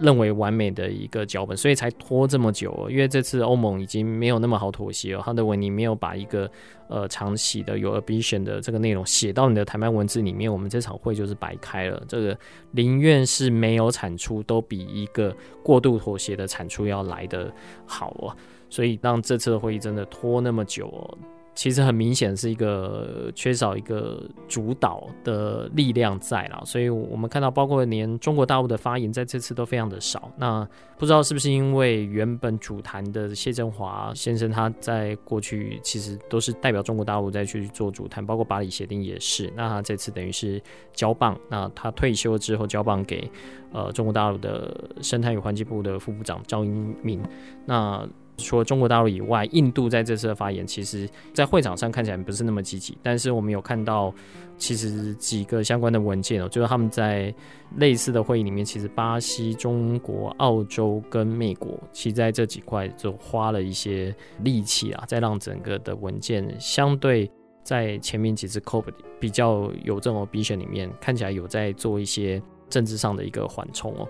[0.00, 2.88] 认为完美的一个脚本，所以才拖这么久。
[2.90, 6.50] 因为这次欧盟已经没有那么好妥协了，他的文你没有把一个
[6.88, 12.02] 呃长期的有 ambition 的这个内容写到你的谈判文字里面，我们这场会就是白开了。
[12.06, 12.38] 这个
[12.70, 17.52] 宁愿是没有产出，都比一个过度妥协的产出要来得
[17.86, 18.36] 好哦。
[18.68, 21.18] 所以让这次的会议真的拖那么久哦。
[21.56, 30.30] 其实很明显是一个缺少一个主导的力量在啦，所以我们看到，包括连中国大陆的发言在这次都非常的少。
[30.36, 39.50] 那不知道是不是因为原本主谈的谢振华先生他在过去其实都是代表中国大陆再去做主谈，包括巴黎协定也是。
[39.56, 43.30] 那他这次等于是交棒，那他退休之后交棒给
[43.72, 47.22] 呃中国大陆的生态与环境部的副部长赵英明。
[47.64, 52.96] 那除了中国大陆以外，印度在这次的发言，其实，在会场上看起来不是那么积极。
[53.02, 54.12] 但是我们有看到，
[54.58, 57.34] 其实几个相关的文件哦，就是他们在
[57.76, 67.30] 类似的会议里面，其实巴西、中国、澳洲跟美国，其实在这几块就花了一些力气啊，在让整个的文件相对
[67.62, 68.84] 在前面几次 COP
[69.18, 74.06] 比较有这种 ambition 里面，看起来有在做一些政治上的一个缓冲哦。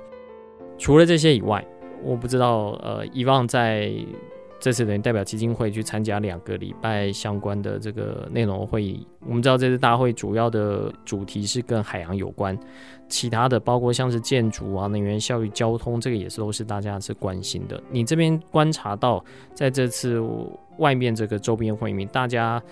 [0.78, 1.66] 除了这些以外，
[2.02, 3.92] 我不知道，呃，以往在
[4.58, 9.06] 这次等于代表基金会去参加两个礼拜相关的这个内容会议。
[9.26, 12.58] 我们知道这次大会主要的主题是跟海洋有关，
[13.08, 17.80] 其他的包括像是建筑啊、能源效率、交通，这个也是都是大家是关心的。
[17.90, 19.22] 你这边观察到，
[19.54, 20.20] 在这次
[20.78, 22.62] 外面这个周边会议，大家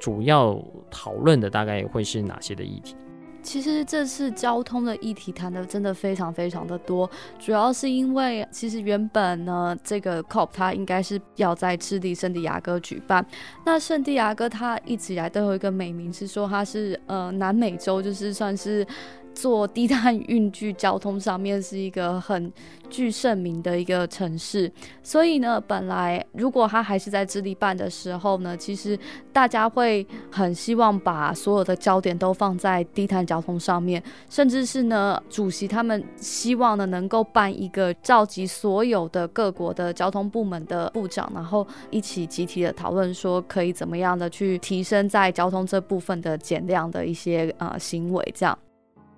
[0.00, 0.58] 主要
[0.90, 2.96] 讨论的大概会是哪些的议题？
[3.44, 13.24] 其实这次交通的议题谈的真的非常非常的多，主要是因为其实原本呢，这个 COP 它应该是要在智利圣地亚哥举办。
[13.64, 18.84] 那圣地亚哥它一直以来都有一个美名，是说它是呃南美洲就是算是。
[19.34, 22.50] 做低碳运具交通上面是一个很
[22.88, 24.70] 具盛名的一个城市，
[25.02, 28.98] 所以呢，本来如果他还是在智利办的时候呢，其实
[29.32, 48.56] 大家会很希望把所有的焦点都放在低碳交通上面，甚至是呢，主席他们希望呢能够办一个召集所有的各国的交通部门的部长，然后一起集体的讨论说可以怎么样的去提升在交通这部分的减量的一些呃行为，这样。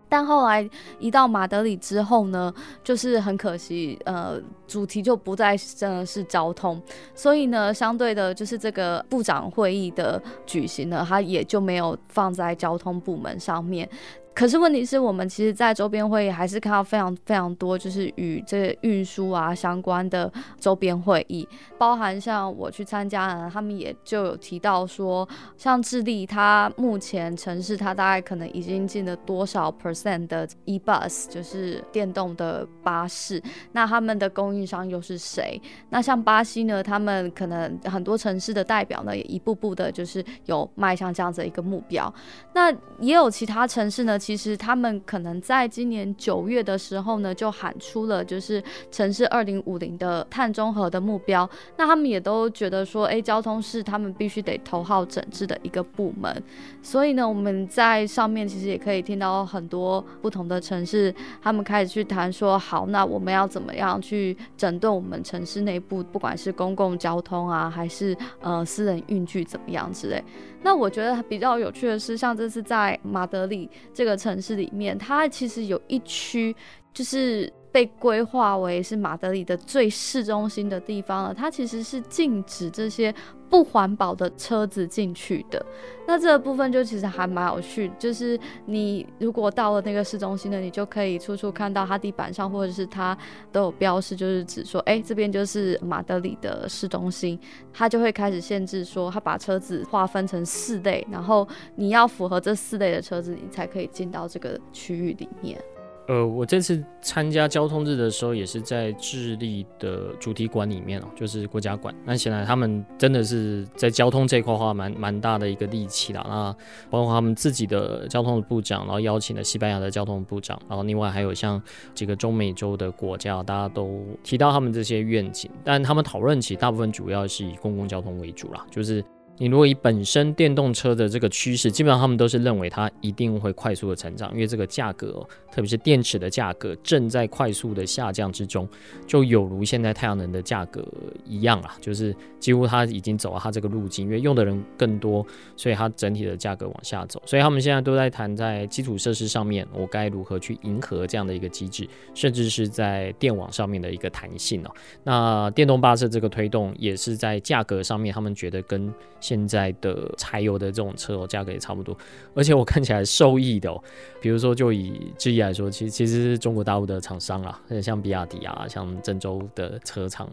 [0.09, 2.53] 但后来一到马德里之后呢，
[2.85, 6.81] 就是很可惜，呃，主题就不再真的是交通，
[7.15, 13.89] 所以呢，相对的，就是这个部长会议的举行呢，它也就没有放在交通部门上面。
[14.37, 35.59] 可是问题是我们其实，在周边会议还是看到非常非常多，就是与这运输啊相关的周边会议，包含像我去参加呢，他们也就有提到说，像智利，它目前城市它大概可能已经进了多少 percent 的 e-bus，就是电动的巴士，那他们的供应商又是谁？
[35.89, 42.13] 那像巴西呢，他们可能很多城市的代表呢，也一步步的就是有迈向这样子一个目标，
[42.53, 42.71] 那
[43.01, 44.19] 也有其他城市呢。
[44.27, 48.61] 其实他们可能在今年九月的时候呢，就喊出了就是
[48.91, 51.49] 城市二零五零的碳中和的目标。
[51.77, 56.43] 那他们也都觉得说，哎，交通是他们必须得头号整治的一个部门。
[56.83, 70.21] 所以呢，我们在上面其实也可以听到很多不同的城市，他们开始去谈说，好，那我们要怎么样去整顿我们城市内部，不管是公共交通啊，还是呃私人运具怎么样之类。
[70.67, 76.53] 那我觉得比较有趣的是，像这次在马德里这个城市里面，它其实有一区
[76.93, 77.53] 就是。
[77.77, 83.15] 被规划为是马德里的最市中心的地方了，它其实是禁止这些
[83.51, 85.63] 不环保的车子进去的。
[86.07, 93.15] 那这个部分就其实还蛮有趣，就是你如果到了那个市中心呢，你就可以处处看到它地板上或者是它
[93.53, 97.39] 都有标示，就是指说，哎，这边就是马德里的市中心，
[97.75, 105.61] 它就会开始限制说，它把车子划分成四类，然后你要符合这四类的车子，你才可以进到这个区域里面。
[106.09, 111.93] 呃，我这次参加交通日的时候，也是在智利的主题馆里面哦，就是国家馆。
[112.05, 116.25] 那显然他们真的是在交通这块花蛮蛮大的一个力气啦。
[116.29, 116.57] 那
[116.89, 121.61] 包括他们自己的交通的部长，然后邀请了西班牙的交通部长，然后另外还有像
[121.93, 125.51] 几个中美洲的国家，大家都提到他们这些愿景。
[125.65, 129.05] 但他们讨论起大部分主要是以公共交通为主啦，就是。
[129.39, 138.67] 你如果以本身电动车的这个趋势，基本上他们都是认为它一定会快速的成长，因为这个价格，特别是电池的价格正在快速的下降之中，
[139.07, 140.87] 就有如现在太阳能的价格
[141.25, 145.25] 一样啊，就是几乎它已经走了它这个路径，因为用的人更多，
[145.57, 154.71] 所以它整体的价格往下走，所以他们现在都在谈在基础设施上面，我该如何去迎合这样的一个机制，甚至是在电网上面的一个弹性哦。
[155.05, 158.91] 那电动巴士这个推动也是在价格上面，他们觉得跟
[159.27, 161.97] 现在的柴油的这种车，价格也差不多，
[162.33, 163.83] 而且我看起来受益的哦，
[164.21, 170.31] 比如说就以之一来说，其实其实是中国大陆的厂商啦，像比亚迪啊，像郑州的车厂，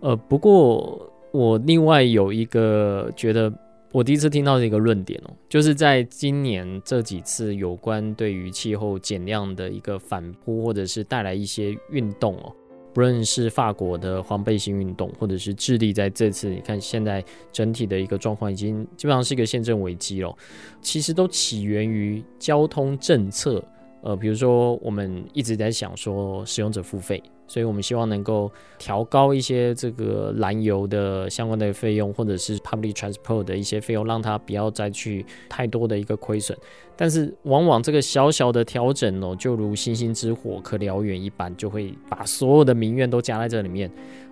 [0.00, 3.52] 呃，不过我另外有一个觉得，
[3.92, 12.50] 我第一次听到的一个论点哦，就是在今年这几次有关对于气候减量的一个反扑，或者是带来一些运动哦。
[12.92, 20.34] 不论是法国的黄背心运动，或者是智利在这次，你看现在整体的一个状况已经基本上是一个宪政危机了，
[20.80, 23.64] 其实都起源于交通政策。
[24.02, 27.22] 呃，比如说我们一直在想说使用者付费。
[27.52, 36.56] 所以我们希望能够调高一些这个燃油的相关的费用，或者是 public transport 的一些费用，让它不要再去太多的一个亏损。
[36.96, 43.90] 但是往往这个小小的调整哦，就如星星之火可燎原一般，就会把所有的民怨都加在这里面。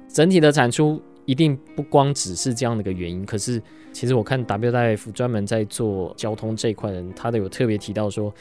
[0.09, 3.27] 整体的产出一定不光只是这样的一个原因。
[3.27, 3.63] 可是
[3.93, 8.33] 其实我看 WWF 专门在做交通这一块的人，他都有特别提到说。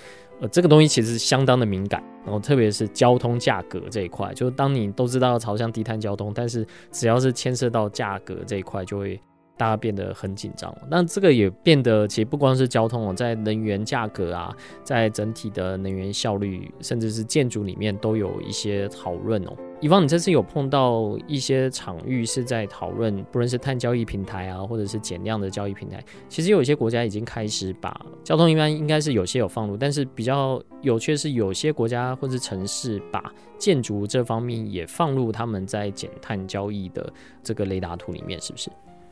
[0.42, 9.20] 呃，这个东西其实相当的敏感，然后特别是交通价格这一块，就是当你都知道要朝向低碳交通，但是只要是牵涉到价格这一块，就会
[9.60, 10.74] 大家变得很紧张。
[10.90, 14.56] 那这个也变得，其实不光是交通哦，在能源价格啊，
[14.86, 19.54] 在整体的能源效率，甚至是建筑里面，都有一些讨论哦。
[19.82, 37.12] 以方，你这次有碰到一些场域是在讨论，不论是碳交易平台啊，或者是减量的交易平台，其实有些国家已经开始把交通一般应该是有些有放入，但是比较有趣的是，有些国家或者城市把建筑这方面也放入他们在减碳交易的
[37.44, 38.70] 这个雷达图里面，是不是？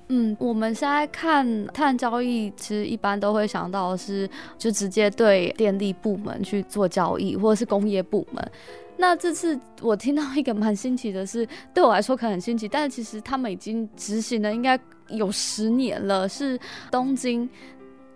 [0.10, 8.52] 嗯，我们现在看碳交易，其实一般都会想到是就直接对电力部门去做交易，或者是工业部门。
[8.96, 14.80] 那这次我听到一个蛮新奇的是，对我来说可能很新奇，但是其实他们已经执行了应该
[15.10, 16.28] 有十年了。
[16.30, 16.58] 是
[16.90, 17.50] 东京，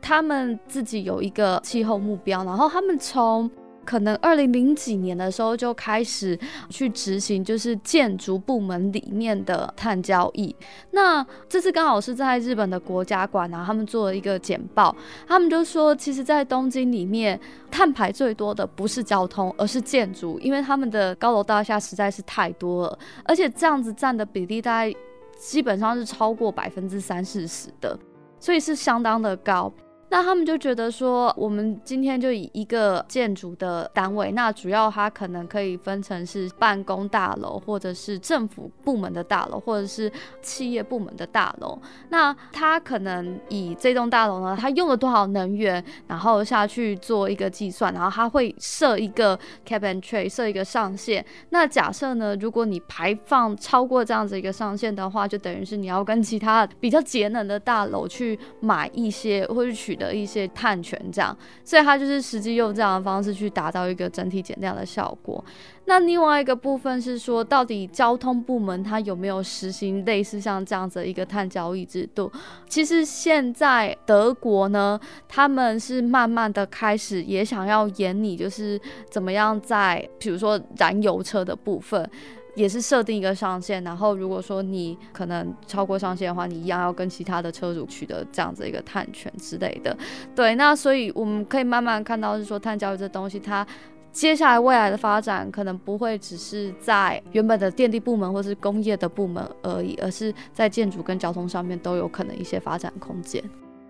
[0.02, 3.52] 他们自己有一个气候目标，然后他们从。
[3.84, 6.38] 可能二零零几年的时候就开始
[6.70, 10.56] 去执行，就是建筑部门里面的碳交易。
[10.92, 14.96] 那这次刚好是在日本的国家馆啊，他们做了一个简报，
[15.28, 24.96] 他们就说，其实，在东京里面碳排最多的不是交通，而是建筑，因为他们的高楼大厦实在是太多了，而且这样子占的比例大概
[25.38, 27.98] 基本上是超过百分之三四十的，
[28.40, 29.72] 所以是相当的高。
[30.12, 41.80] 那他们就觉得说，我们今天就以一个建筑的单位，那主要它可能可以分成是办公大楼，或者是政府部门的大楼，或者是企业部门的大楼。
[42.10, 51.26] 那它可能以这栋大楼呢，它用了多少能源，然后下去做一个计算，然后它会设一个 cap and trade，设一个上限。
[51.52, 59.98] 那假设呢，如果你排放超过这样子一个上限的话，就等于是你要跟其他比较节能的大楼去买一些，或者取。
[60.02, 65.44] 的一些碳权，这样，所以他就是实际用这样的方式去达到一个整体减量的效果。
[65.86, 72.32] 那另外一个部分是说，到底交通部门它有没有实行类似像这样子的一个碳交易制度？
[72.70, 78.80] 其实现在德国呢，他们是慢慢的开始也想要研拟，就是
[79.10, 82.10] 怎么样在比如说燃油车的部分。
[82.56, 89.98] 也是设定一个上限，然后如果说你可能超过上限的话，你一样要跟其他的车主取得这样子一个碳权之类的。
[90.36, 93.66] 对，那所以我们可以慢慢看到是说碳交易这东西，它
[94.12, 103.42] 接下来未来的发展可能不会只是在原本的电力部门或是工业的部门而已，而是在建筑跟交通上面都有可能一些发展空间。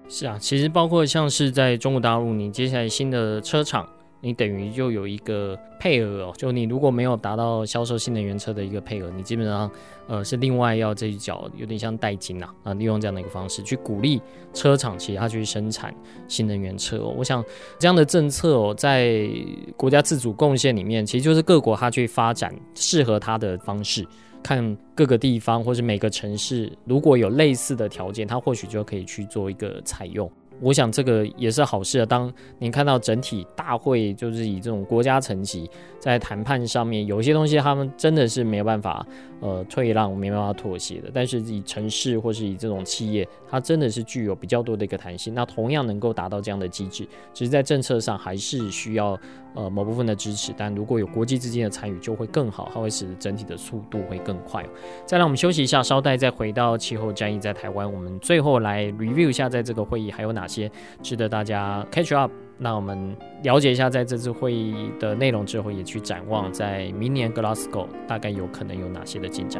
[0.07, 3.87] 是啊，其实包括像是在中国大陆，你接下来新的车厂。
[4.21, 9.69] 你等于就有一个配额哦，就你如果没有达到销售新能源车的一个配额，你基本上
[10.07, 14.21] 呃是另外要这一缴，有点像代金呐啊，利用这样的一个方式去鼓励
[14.53, 15.93] 车厂其他去生产
[16.27, 17.13] 新能源车哦。
[17.17, 17.43] 我想
[17.79, 19.27] 这样的政策哦，在
[19.75, 24.05] 国家自主贡献里面，其实就是各国它去发展适合它的方式，
[24.43, 30.31] 看各个地方或是每个城市如果有类似的条件，它或许就可以去做一个采用。
[30.61, 32.05] 我想这个也是好事啊。
[32.05, 39.05] 当你看到整体大会就是以这种国家层级在谈判上面，有些东西他们真的是没有办法
[39.41, 41.11] 呃退让，没办法妥协的。
[41.13, 49.19] 但是以城市或是以这种企业，它真的是具有比较多的一个弹性，那同样能够达到这样的机制，只是在政策上还是需要
[49.53, 50.53] 呃某部分的支持。
[50.55, 54.65] 但如果有国际资金的参与，就会更好，它会使整体的速度会更快。
[55.05, 60.71] 再让我们休息一下，稍待再回到气候战役在台湾，我们最后来 review 一下，在这个会议还有哪些
[61.01, 62.31] 值得大家 catch up。
[62.63, 69.59] 那我们了解一下，在这次会议的内容之后，也去展望在明年 Glasgow 大概有可能有哪些的进展。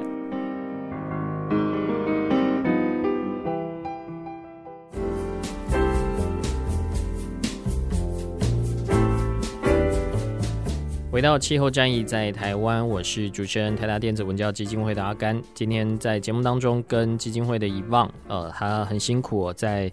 [11.12, 15.42] 回到气候战役在台湾，我是主持人台达电子文教基金会的阿甘。
[15.56, 19.92] 今天在节目当中跟基金会的遗忘，呃，他很辛苦，在。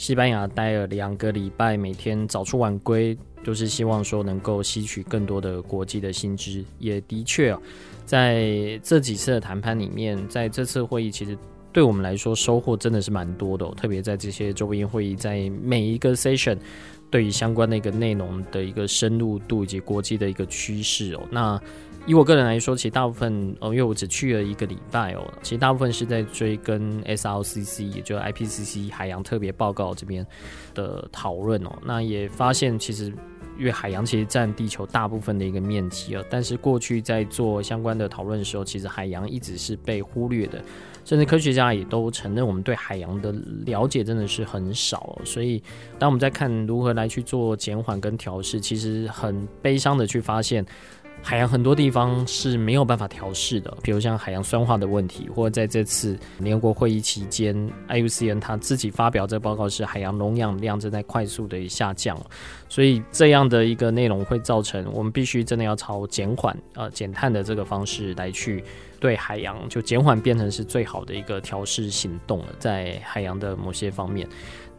[0.00, 6.64] 西班牙待了两个礼拜，每天早出晚归，都是希望说能够吸取更多的国际的新知。
[6.78, 7.60] 也的确啊，
[8.06, 11.36] 在这几次的谈判里面，在这次会议，其实
[11.70, 13.74] 对我们来说收获真的是蛮多的哦。
[13.76, 16.56] 特别在这些周边会议，在每一个 session，
[17.10, 21.60] 对于相关的一个内容的一个深入度以及国际的一个趋势哦，那。
[22.10, 30.26] 以我个人来说，其实大部分哦，因为我只去了一个礼拜哦，其实大部分是在追跟 SRCC，也就是 IPCC 海洋特别报告这边
[30.74, 31.70] 的讨论哦。
[31.84, 33.14] 那也发现，其实
[33.56, 40.60] 因为海洋其实占地球大部分的一个面积啊，但是过去在做相关的讨论的时候，其实海洋一直是被忽略的，
[41.04, 43.30] 甚至科学家也都承认，我们对海洋的
[43.64, 45.16] 了解真的是很少。
[45.24, 45.62] 所以，
[45.96, 50.66] 当我们在看如何来去做减缓跟调试，其实很悲伤的去发现。
[51.22, 57.54] 海洋很多地方是没有办法调试的，比如像海洋酸化的问题，或者在这次联合国会议期间
[57.88, 62.18] ，IUCN 他自己发表这个报告是海洋溶氧量正在快速的下降，
[62.68, 68.64] 所以这样的一个内容会造成我们必须真的要朝减缓呃减碳的这个方式来去
[68.98, 74.26] 对海洋就减缓变成是最好的一个调试行动了，在海洋的某些方面。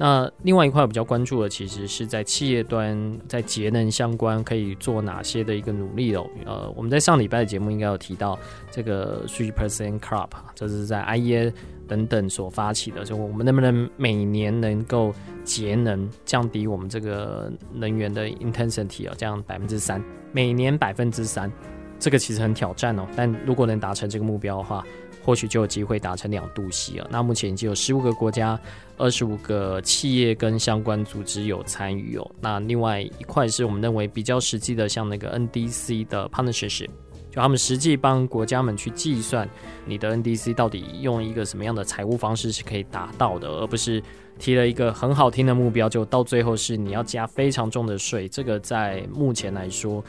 [0.04, 6.28] 那另外一块我比较关注的，其实是在企业端，在节能相关可以做哪些的一个努力哦。
[6.44, 8.36] 呃，我们在上礼拜的节目应该有提到
[8.72, 11.54] 这个 Three Percent Club，这是在 IEA
[11.88, 21.52] 等等所发起的，就我们能不能每年能够节能，降低我们这个能源的 intensity 哦，这样百分之三，每年百分之三，
[22.00, 23.06] 这个其实很挑战哦。
[23.16, 24.84] 但如果能达成这个目标的话，
[25.24, 27.08] 或许就有机会达成两度 C 了。
[27.12, 28.60] 那目前已经有十五个国家、
[28.98, 32.32] 二十五个企业跟相关组织有参与哦。
[32.40, 36.88] 那另外一块是我们认为比较实际的，像那个 NDC 的 partnership，
[37.30, 39.48] 就他们实际帮国家们去计算
[39.86, 44.02] 你的 NDC 到底用一个什么样的财务方式是可以达到的，而不是
[44.40, 48.28] 提了一个很好听的目标，就到最后是你要加非常重的税。
[48.28, 50.04] 这个在目前来说，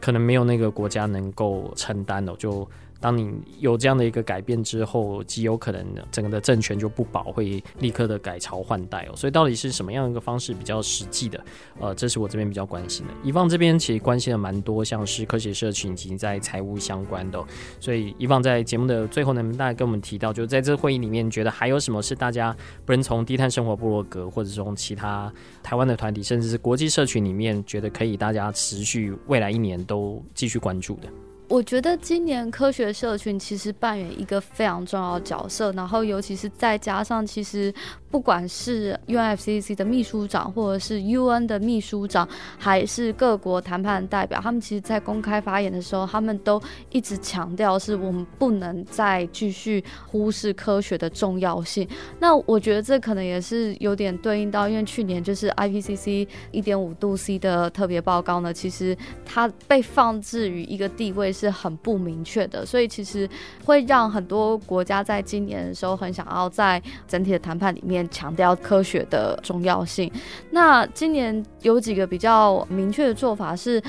[0.00, 2.68] 可能没有那个国家能够承担的，就。
[3.00, 9.16] 当你有这样的一个改变之后，极有可能整个的政权就不保，会立刻的改朝换代哦。
[9.16, 11.42] 所以到底是什么样一个方式比较实际的？
[11.80, 13.12] 呃，这是我这边比较关心的。
[13.24, 17.42] 伊旺这边其实关心的蛮多，像是科学社群以及在财务相关的。
[17.80, 25.32] 所以伊旺在节目的最后呢，大概跟我们提到，就在这会议里面，觉得还有什么是大家不能从低碳生活部落格，或者从其他
[25.62, 31.08] 台湾的团体，甚至是国际社群里面，觉得可以大家持续未来一年都继续关注的。
[31.50, 37.74] 我觉得今年科学社群其实扮演一个非常重要的角色，然后尤其是再加上，其实
[38.08, 42.26] 不管是 UNFCCC 的秘书长，或者是 UN 的秘书长，
[42.56, 51.84] 还是各国谈判代表，他们其实在公开发言的时候，他们都一直强调是我们不能再继续忽视科学的重要性。
[52.20, 61.34] 那我觉得这可能也是有点对应到，因为去年就是 IPCC 一点五度 C 的特别报告呢，其实它被放置于一个地位。
[61.40, 63.28] 是很不明确的，所以其实
[63.64, 70.10] 会让很多国家在今年的时候很想要在整体的谈判里面强调科学的重要性。
[70.50, 73.82] 那今年有几个比较明确的做法是。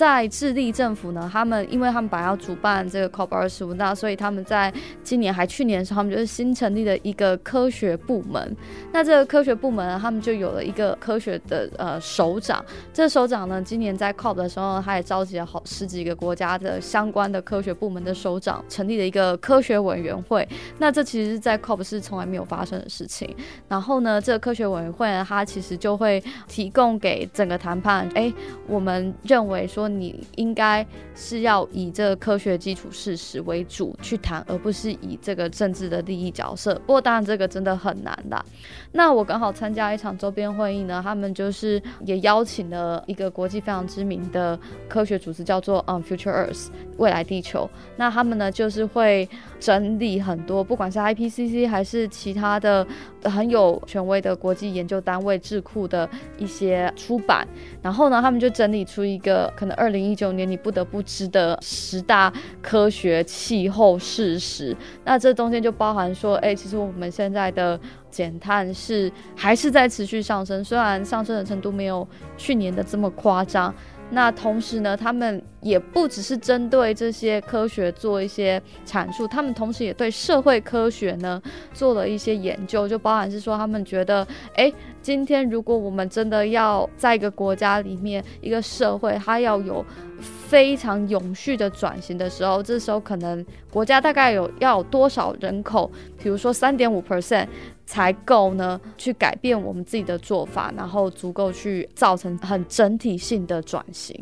[0.00, 4.72] 在智利政府呢，他们因为他们本来要主办这个 COP 二十五，那所以他们在
[5.04, 8.56] 今年还去年的时候，他们就是新成立的一个科学部门。
[8.94, 12.64] 那这个科学部门，他们就有了一个科学的呃首长。
[12.94, 20.48] 这个首长呢，今年在 COP 的时候，他也召集了好十几个国家的相关的科学部门的首长，成立了一个科学委员会。
[20.78, 23.36] 那这其实在 COP 是从来没有发生的事情。
[23.68, 28.32] 然后呢，这个科学委员会呢，它其实就会提供给整个谈判，哎，
[28.66, 29.89] 我们认为说。
[29.90, 36.74] 你应该是要以这个科学基础事实为主去谈，而不是以这个政治的利益角色。
[36.86, 38.44] 不过当然这个真的很难啦。
[38.92, 47.68] 那我刚好参加一场周边会议呢，他们就是也邀请了一个国际非常知名的科学组织，叫做嗯 Future Earth 未来地球。
[47.96, 49.28] 那他们呢就是会
[49.58, 52.86] 整理很多，不管是 IPCC 还是其他的
[53.24, 57.46] 很有权威的国际研究单位智库的一些出版，
[57.80, 64.76] 然后呢，他们就整理出一个可能二零一九年你不得不知的十大科学气候事实。
[65.04, 72.06] 那这中间就包含说，哎，其实我们现在的减碳是还是在持续上升，虽然上升的程度没有
[72.36, 73.74] 去年的这么夸张。
[74.10, 81.40] 那同时呢，他们也不只是针对这些科学做一些阐述，他们同时也对社会科学呢
[81.72, 89.84] 做了一些研究，就包含是说，他们觉得，诶，今天如果我们真的要在一个国家里面，一个社会，它要有
[90.20, 95.90] 非常永续的转型的时候，这时候可能国家大概有要多少人口，
[96.20, 97.46] 比如说三点五 percent。
[97.90, 104.16] 才够呢，去改变我们自己的做法，然后足够去造成很整体性的转型。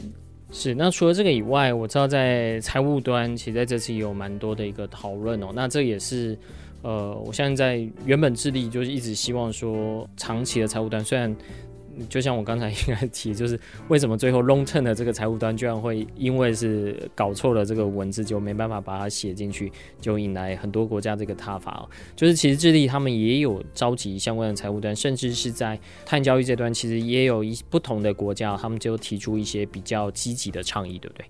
[0.51, 5.49] 是，那除了这个以外，我知道在财务端，其实在这次也有蛮多的一个讨论哦。
[5.55, 6.35] 那这也是，
[6.81, 11.37] 呃，我相信在原本致力就是一直希望说长期的财务端，虽然。
[12.09, 21.89] 就像我刚才应该提，就是为什么最后 long term 的这个财务端居然会因为是搞错了这个文字，就没办法把它写进去，就引来很多国家这个挞伐哦。
[22.15, 31.25] 就是其实智利他们也有召集相关的财务端，甚至是在碳交易这端，其实也有一不同的国家，他们就提出一些比较积极的倡议，对不对？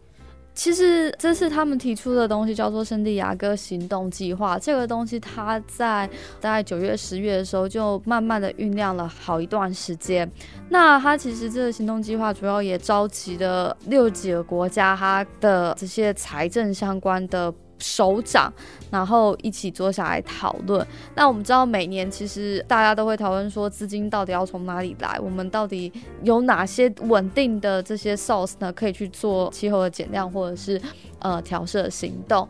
[0.59, 4.59] 其实这是他们提出的东西，叫做圣地亚哥行动计划。
[4.59, 6.05] 这个东西它在
[6.41, 10.29] 大概九月、十月的时候就慢慢的酝酿了好一段时间。
[10.69, 17.55] 那它其实这个行动计划主要也召集了六几个国家，它的这些财政相关的。
[17.79, 18.53] 首长，
[18.91, 20.87] 然后一起坐下来讨论。
[21.15, 25.19] 那我们知道，每年其实大家都会讨论说，资金到底要从哪里来？
[25.21, 28.73] 我们到底有哪些稳定的这些 source 呢？
[28.73, 30.81] 可以去做气候的减量或者是
[31.21, 32.49] 呃调色行动。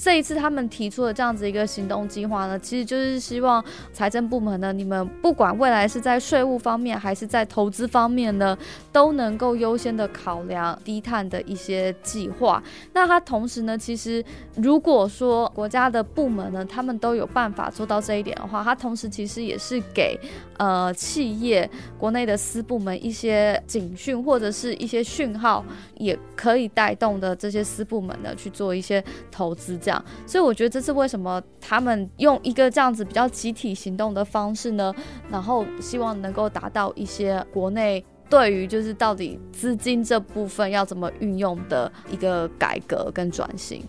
[0.00, 8.56] 这一次他们提出的这样子一个行动计划呢，其实就是希望财政部门呢，你们不管未来是在税务方面还是在投资方面呢，
[8.92, 12.62] 都能够优先的考量低碳的一些计划。
[12.92, 14.24] 那它同时呢，其实
[14.54, 20.16] 如果说国家的部门呢，他们都有办法做到这一点的话，它同时其实也是给
[20.58, 25.64] 呃企业国内的私部门一些警讯或者是一些讯号，
[25.96, 29.78] 也可以带动的这些私部门呢去做一些投资。
[29.78, 34.94] 这样，所以我觉得这是为什么他们用一个这样子比较集体行动的方式呢？
[35.30, 43.82] 然后希望能够达到一些国内对于就是到底资金这部分要怎么运用的一个改革跟转型。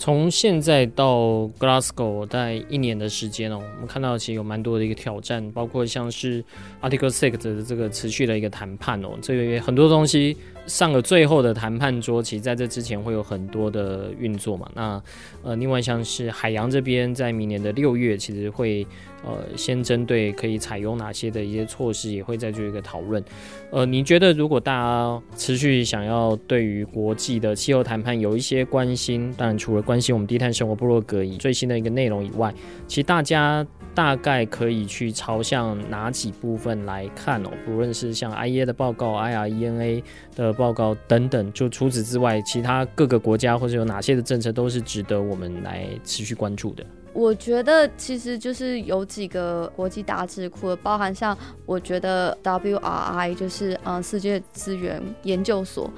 [0.00, 6.42] 从现在到 Glasgow 在一年的时间哦，我们看到其实有蛮多的一个挑战，包括像是
[6.80, 10.34] Article Six 的这个持续的一个谈判哦，这个也很多东西。
[10.66, 14.70] 上了最后的谈判桌，其实在这之前会有很多的运作嘛。
[14.74, 15.02] 那
[15.42, 18.86] 呃，另外像是海洋这边，在明年的六月，其实会
[19.24, 23.22] 呃先针对可以采用哪些的一些措施，也会再做一个讨论。
[23.70, 32.54] 呃，你觉得如果大家持续想要对于国际的气候谈判有一些关心，当然除了关心我们低碳生活部落格以最新的一个内容以外，
[32.86, 33.66] 其实大家。
[33.92, 37.50] 大概可以去朝向哪几部分来看哦？
[37.66, 40.00] 不论是像 IEA 的报告、IRENA
[40.36, 46.86] 的报告等等，就除此之外，其他各个国家或者有哪些的政策都是值得我们来持续关注的？
[47.12, 51.36] 我觉得其实就是有几个国际大智库，包含像
[51.66, 55.90] 我觉得 WRI 就是嗯世界资源研究所。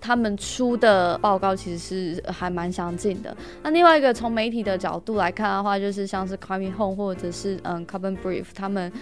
[0.00, 3.36] 他们出的报告其实是还蛮详尽的。
[3.64, 8.92] 那另外一个从媒体的角度来看的话，就是像是 Climate Home 或者是嗯 Carbon Brief，他们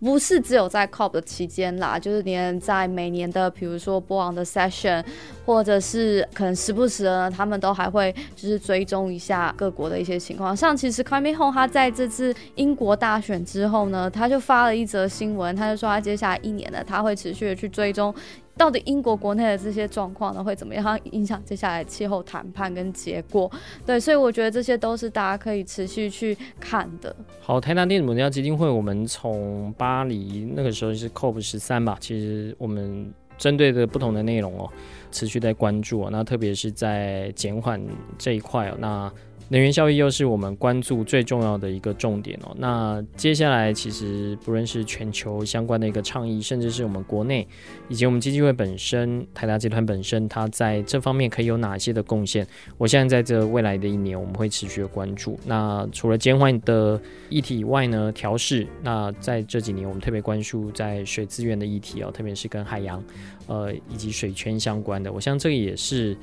[0.00, 5.04] 不是只有在 COP 的期间啦，就是连在每年的比如说波昂的 Session，
[5.44, 10.56] 或者是可能时不时，他们都还会就是追踪一下各国的一些情况。
[10.56, 18.14] 像其实 Climate Home 他在这次英国大选之后呢，他就发了一则新闻，他就说他接下来一年呢，他会持续的去追踪。
[18.56, 23.50] 到底英国国内的这些状况呢，会怎么样影响接下来气候谈判跟结果？
[23.86, 27.14] 对，所以我觉得这些都是大家可以持续去看的。
[27.40, 34.70] 好，台南电子文教基金会，我们从巴黎那个时候是 COP 十三吧，其实我们针对的不同的内容哦，
[35.10, 36.08] 持续在关注哦。
[36.12, 37.80] 那特别是在减缓
[38.18, 39.12] 这一块哦，那。
[39.52, 42.54] 能源效益又是我们关注最重要的一个重点哦。
[42.56, 47.46] 那接下来其实不论是全球相关的一个倡议，甚至是我们国内
[47.88, 52.46] 以及我们基金会本身，台达集团本身，它在这方面可以有哪些的贡献？
[52.78, 55.36] 我现在在这未来的一年，我们会持续的关注。
[55.44, 58.64] 那除了减缓的议题以外呢，调试。
[58.84, 63.02] 那在这几年，我们特别关注在水资源的议题哦，特别是跟海洋，
[63.48, 65.12] 呃，以及水圈相关的。
[65.12, 66.16] 我想这个也是。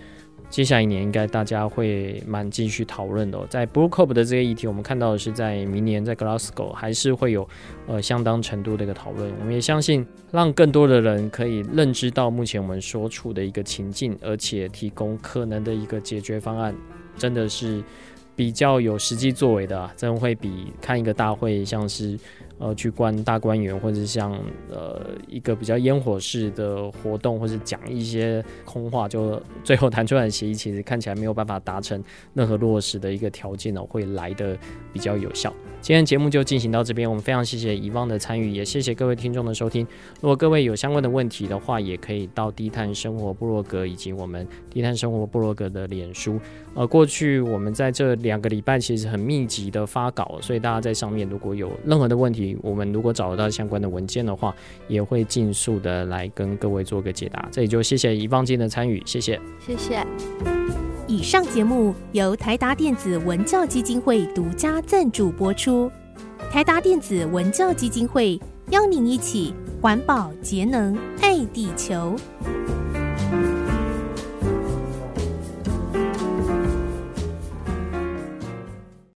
[0.50, 3.46] 接下来一年应该大家会蛮继续讨论的。
[3.48, 7.48] 在 Blue COP 的这个议题，我们看到的是在明年在 Glasgow 还是会有
[7.86, 9.32] 呃相当程度的一个讨论。
[9.40, 16.74] 我们也相信，让更多的人可以认知到目前我们所处的一个情境，而且提供可能的一个解决方案，
[17.18, 17.84] 真的是
[18.36, 22.18] 比较有实际作为的啊，真会比看一个大会像是。
[22.60, 24.32] 呃，去观大观园，或者像
[24.70, 32.04] 呃一个比较烟火式的活动，或者讲一些空话，就最后谈出来的协议，其实看起来没有办法达成
[32.34, 34.58] 任何落实的一个条件呢，会来的
[34.92, 35.54] 比较有效。
[35.80, 39.86] 今天节目就进行到这边，我们非常谢谢遗忘的参与，也谢谢各位听众的收听。
[40.20, 46.40] 如果各位有相关的问题的话，也可以到低碳生活部落格以及我们低碳生活部落格的脸书。
[46.74, 54.56] 呃，过去我们在这两个礼拜其实很密集的发稿，所以大家在上面如果有任何的问题，我们如果找得到相关的文件的话，
[54.88, 57.50] 也会尽速的来跟各位做个解答。
[57.52, 60.06] 这里就谢谢一方金的参与，谢谢，谢谢。
[61.08, 65.90] 以上节目由台达电子文教基金会独家赞助播出。
[66.52, 68.40] 台达电子文教基金会
[68.72, 72.16] 邀您一起环保节能爱地球。